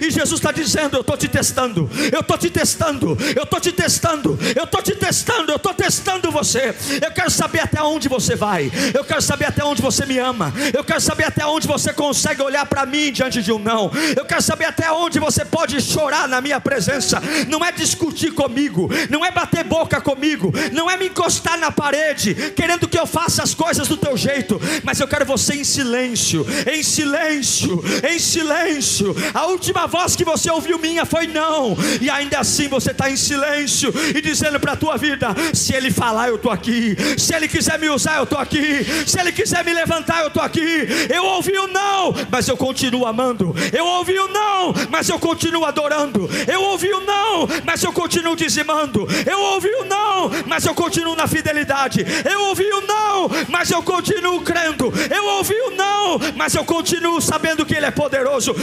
e 0.02 0.10
Jesus 0.10 0.40
está 0.40 0.52
dizendo: 0.52 0.98
Eu 0.98 1.02
estou 1.02 1.18
te 1.18 1.28
testando, 1.28 1.90
eu 2.12 2.20
estou 2.20 2.38
te 2.38 2.50
testando, 2.50 3.18
eu 3.36 3.44
estou 3.44 3.60
te 3.60 3.72
testando, 3.72 4.40
eu 4.56 4.64
estou 4.64 4.82
te 4.82 4.96
testando, 4.96 5.52
eu 5.52 5.56
estou 5.58 5.74
testando 5.74 6.32
você. 6.32 6.74
Eu 7.02 7.12
quero 7.12 7.32
saber 7.32 7.62
até 7.62 7.82
onde 7.82 8.08
você 8.08 8.36
vai, 8.36 8.72
eu 8.94 9.04
quero 9.04 9.22
saber 9.22 9.46
até 9.46 9.64
onde 9.64 9.82
você 9.82 10.06
me 10.06 10.18
ama, 10.18 10.54
eu 10.74 10.84
quero 10.84 11.02
saber 11.02 11.26
até 11.26 11.46
onde 11.46 11.68
você 11.68 11.94
consegue 11.94 12.42
olhar 12.42 12.66
para 12.66 12.86
mim 12.86 13.12
diante 13.12 13.42
de 13.42 13.52
um 13.52 13.60
não, 13.60 13.92
eu 14.16 14.26
quero 14.26 14.42
saber 14.42 14.66
até 14.66 14.92
onde 14.92 15.20
você 15.20 15.46
pode 15.46 15.82
chorar 15.82 16.28
na 16.28 16.42
minha 16.42 16.60
presença. 16.60 17.22
Não 17.48 17.64
é 17.64 17.72
discutir 17.72 18.32
comigo, 18.32 18.90
não 19.10 19.24
é 19.24 19.32
bater 19.32 19.64
boca 19.64 20.02
comigo, 20.02 20.52
não 20.72 20.90
é 20.90 20.98
me 20.98 21.08
encostar 21.08 21.58
na 21.58 21.72
parede, 21.72 22.34
querendo 22.56 22.88
que 22.88 23.00
eu 23.00 23.06
faça 23.06 23.44
as 23.44 23.54
coisas 23.54 23.88
do 23.88 23.98
teu 23.98 24.16
jeito, 24.18 24.60
mas 24.84 25.00
eu 25.00 25.08
quero 25.08 25.26
você 25.26 25.56
em 25.56 25.64
silêncio, 25.64 26.46
em 26.72 26.84
silêncio, 26.84 27.84
em 28.08 28.20
silêncio. 28.20 29.16
A 29.34 29.46
última 29.48 29.88
voz 29.88 30.16
que 30.16 30.24
você 30.24 30.50
ouviu 30.52 30.78
minha 30.78 31.06
foi 31.06 31.26
não, 31.26 31.76
e 32.00 32.10
ainda 32.10 32.40
assim 32.40 32.68
você 32.68 32.92
está 32.92 33.10
em 33.10 33.18
silêncio 33.18 33.92
e 34.16 34.22
dizendo 34.22 34.60
para 34.60 34.74
a 34.74 34.76
tua 34.76 34.96
vida: 34.96 35.30
se 35.54 35.74
Ele 35.74 35.90
falar, 35.90 36.30
eu 36.30 36.36
estou 36.36 36.52
aqui, 36.52 36.96
se 37.18 37.34
Ele 37.34 37.48
quiser 37.48 37.80
me 37.80 37.90
usar, 37.90 38.18
eu 38.18 38.24
estou 38.24 38.38
aqui, 38.38 38.86
se 39.08 39.20
Ele 39.20 39.32
quiser 39.32 39.64
me 39.66 39.74
levantar, 39.74 40.22
eu 40.22 40.28
estou 40.28 40.44
aqui. 40.44 40.88
Eu 41.10 41.26
ouvi 41.26 41.58
o 41.58 41.68
não, 41.68 42.14
mas 42.30 42.48
eu 42.48 42.56
continuo 42.56 43.06
amando, 43.06 43.56
eu 43.72 43.86
ouvi 43.86 44.18
o 44.20 44.28
não, 44.28 44.74
mas 44.90 45.10
eu 45.10 45.18
continuo 45.18 45.66
adorando, 45.66 46.30
eu 46.48 46.62
ouvi 46.62 46.92
o 46.94 47.02
não, 47.02 47.48
mas 47.66 47.84
eu 47.84 47.92
continuo 47.92 48.36
dizimando, 48.36 49.08
eu 49.26 49.40
ouvi 49.40 49.70
o 49.70 49.86
não, 49.86 50.30
mas 50.46 50.66
eu 50.66 50.76
continuo 50.76 51.16
na 51.16 51.28
fidelidade, 51.28 52.06
eu 52.30 52.42
ouvi 52.44 52.72
o 52.72 52.82
não, 52.82 53.30
mas 53.50 53.72
eu 53.72 53.82
continuo 53.82 54.42
crendo, 54.42 54.94
eu 55.10 55.26
ouvi 55.26 55.56
o 55.56 55.72
não, 55.72 56.20
mas 56.36 56.54
eu 56.54 56.64
continuo 56.64 57.20
sabendo 57.22 57.66
que 57.66 57.76
Ele 57.76 57.86
é 57.86 57.92
poderoso. 57.92 58.54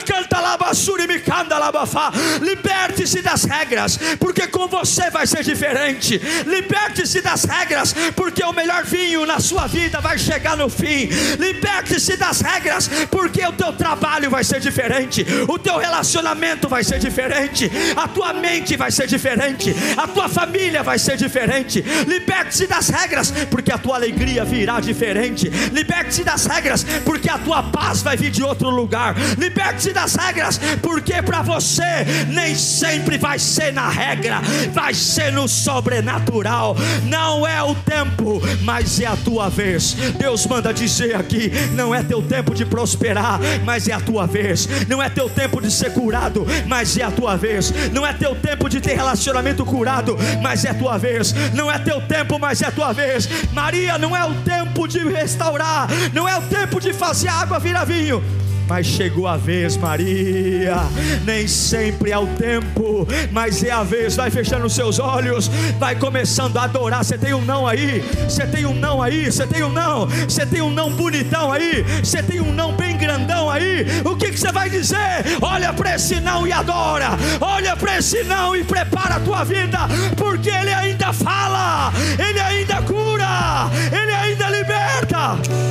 Uriacanta 0.00 0.40
labassuri 0.40 1.06
me 1.06 1.20
canda 1.20 1.58
labafá. 1.58 2.10
Liberte-se 2.40 3.22
das 3.22 3.44
regras, 3.44 3.98
porque 4.18 4.46
com 4.46 4.66
você 4.66 5.10
vai 5.10 5.26
ser 5.26 5.42
diferente. 5.44 6.20
Liberte-se 6.46 7.20
das 7.20 7.44
regras, 7.44 7.94
porque 8.16 8.42
o 8.42 8.52
melhor 8.52 8.84
vinho 8.84 9.26
na 9.26 9.38
sua 9.40 9.66
vida 9.66 10.00
vai 10.00 10.18
chegar 10.18 10.56
no 10.56 10.68
fim. 10.68 11.08
Liberte-se 11.38 12.16
das 12.16 12.40
regras, 12.40 12.88
porque 13.10 13.44
o 13.44 13.52
teu 13.52 13.72
trabalho 13.72 14.30
vai 14.30 14.42
ser 14.42 14.60
diferente, 14.60 15.24
o 15.48 15.58
teu 15.58 15.76
relacionamento 15.78 16.68
vai 16.68 16.82
ser 16.82 16.98
diferente, 16.98 17.70
a 17.96 18.08
tua 18.08 18.32
mente 18.32 18.76
vai 18.76 18.90
ser 18.90 19.06
diferente, 19.06 19.74
a 19.96 20.06
tua 20.06 20.28
família 20.28 20.82
vai 20.82 20.98
ser 20.98 21.16
diferente. 21.16 21.82
Liberte-se 22.06 22.66
das 22.66 22.88
regras, 22.88 23.32
porque 23.50 23.72
a 23.72 23.78
tua 23.78 23.96
alegria 23.96 24.44
virá 24.44 24.80
diferente. 24.80 25.48
Liberte-se 25.48 26.24
das 26.24 26.46
regras, 26.46 26.84
porque 27.04 27.28
a 27.28 27.38
tua 27.38 27.62
paz 27.62 28.02
vai 28.02 28.16
vir 28.16 28.30
de 28.30 28.42
outro 28.42 28.70
lugar. 28.70 29.14
Liberte-se 29.38 29.89
das 29.92 30.14
regras, 30.14 30.58
porque 30.82 31.22
para 31.22 31.42
você 31.42 32.06
nem 32.28 32.54
sempre 32.54 33.18
vai 33.18 33.38
ser 33.38 33.72
na 33.72 33.88
regra, 33.88 34.40
vai 34.72 34.94
ser 34.94 35.32
no 35.32 35.48
sobrenatural. 35.48 36.76
Não 37.04 37.46
é 37.46 37.62
o 37.62 37.74
tempo, 37.74 38.40
mas 38.62 39.00
é 39.00 39.06
a 39.06 39.16
tua 39.16 39.48
vez. 39.48 39.94
Deus 40.18 40.46
manda 40.46 40.72
dizer 40.72 41.14
aqui: 41.14 41.50
não 41.72 41.94
é 41.94 42.02
teu 42.02 42.22
tempo 42.22 42.54
de 42.54 42.64
prosperar, 42.64 43.38
mas 43.64 43.88
é 43.88 43.92
a 43.92 44.00
tua 44.00 44.26
vez. 44.26 44.68
Não 44.88 45.02
é 45.02 45.08
teu 45.08 45.28
tempo 45.28 45.60
de 45.60 45.70
ser 45.70 45.92
curado, 45.92 46.46
mas 46.66 46.96
é 46.96 47.02
a 47.02 47.10
tua 47.10 47.36
vez. 47.36 47.72
Não 47.92 48.06
é 48.06 48.12
teu 48.12 48.34
tempo 48.34 48.68
de 48.68 48.80
ter 48.80 48.94
relacionamento 48.94 49.64
curado, 49.64 50.16
mas 50.42 50.64
é 50.64 50.70
a 50.70 50.74
tua 50.74 50.98
vez. 50.98 51.32
Não 51.54 51.70
é 51.70 51.78
teu 51.78 52.00
tempo, 52.00 52.38
mas 52.38 52.62
é 52.62 52.66
a 52.66 52.72
tua 52.72 52.92
vez. 52.92 53.28
Maria, 53.52 53.98
não 53.98 54.16
é 54.16 54.24
o 54.24 54.34
tempo 54.42 54.86
de 54.86 54.98
restaurar, 55.00 55.88
não 56.12 56.28
é 56.28 56.36
o 56.36 56.42
tempo 56.42 56.80
de 56.80 56.92
fazer 56.92 57.28
água 57.28 57.58
virar 57.58 57.84
vinho 57.84 58.22
mas 58.70 58.86
chegou 58.86 59.26
a 59.26 59.36
vez, 59.36 59.76
Maria. 59.76 60.76
Nem 61.24 61.48
sempre 61.48 62.12
é 62.12 62.18
o 62.18 62.26
tempo, 62.28 63.04
mas 63.32 63.64
é 63.64 63.72
a 63.72 63.82
vez. 63.82 64.14
Vai 64.14 64.30
fechando 64.30 64.64
os 64.64 64.72
seus 64.72 65.00
olhos, 65.00 65.48
vai 65.76 65.96
começando 65.96 66.56
a 66.56 66.62
adorar. 66.62 67.04
Você 67.04 67.18
tem 67.18 67.34
um 67.34 67.44
não 67.44 67.66
aí, 67.66 68.00
você 68.28 68.46
tem 68.46 68.64
um 68.64 68.72
não 68.72 69.02
aí, 69.02 69.26
você 69.26 69.44
tem 69.44 69.64
um 69.64 69.70
não, 69.70 70.06
você 70.06 70.46
tem 70.46 70.62
um 70.62 70.70
não 70.70 70.88
bonitão 70.92 71.50
aí, 71.50 71.84
você 72.00 72.22
tem 72.22 72.40
um 72.40 72.52
não 72.52 72.72
bem 72.72 72.96
grandão 72.96 73.50
aí. 73.50 73.84
O 74.04 74.14
que, 74.14 74.30
que 74.30 74.38
você 74.38 74.52
vai 74.52 74.70
dizer? 74.70 75.24
Olha 75.42 75.72
para 75.72 75.96
esse 75.96 76.20
não 76.20 76.46
e 76.46 76.52
adora. 76.52 77.08
Olha 77.40 77.76
para 77.76 77.98
esse 77.98 78.22
não 78.22 78.54
e 78.54 78.62
prepara 78.62 79.16
a 79.16 79.20
tua 79.20 79.42
vida, 79.42 79.80
porque 80.16 80.48
Ele 80.48 80.72
ainda 80.72 81.12
fala, 81.12 81.92
Ele 82.16 82.38
ainda 82.38 82.80
cura, 82.82 83.68
Ele 83.90 84.12
ainda 84.12 84.48
liberta. 84.48 85.70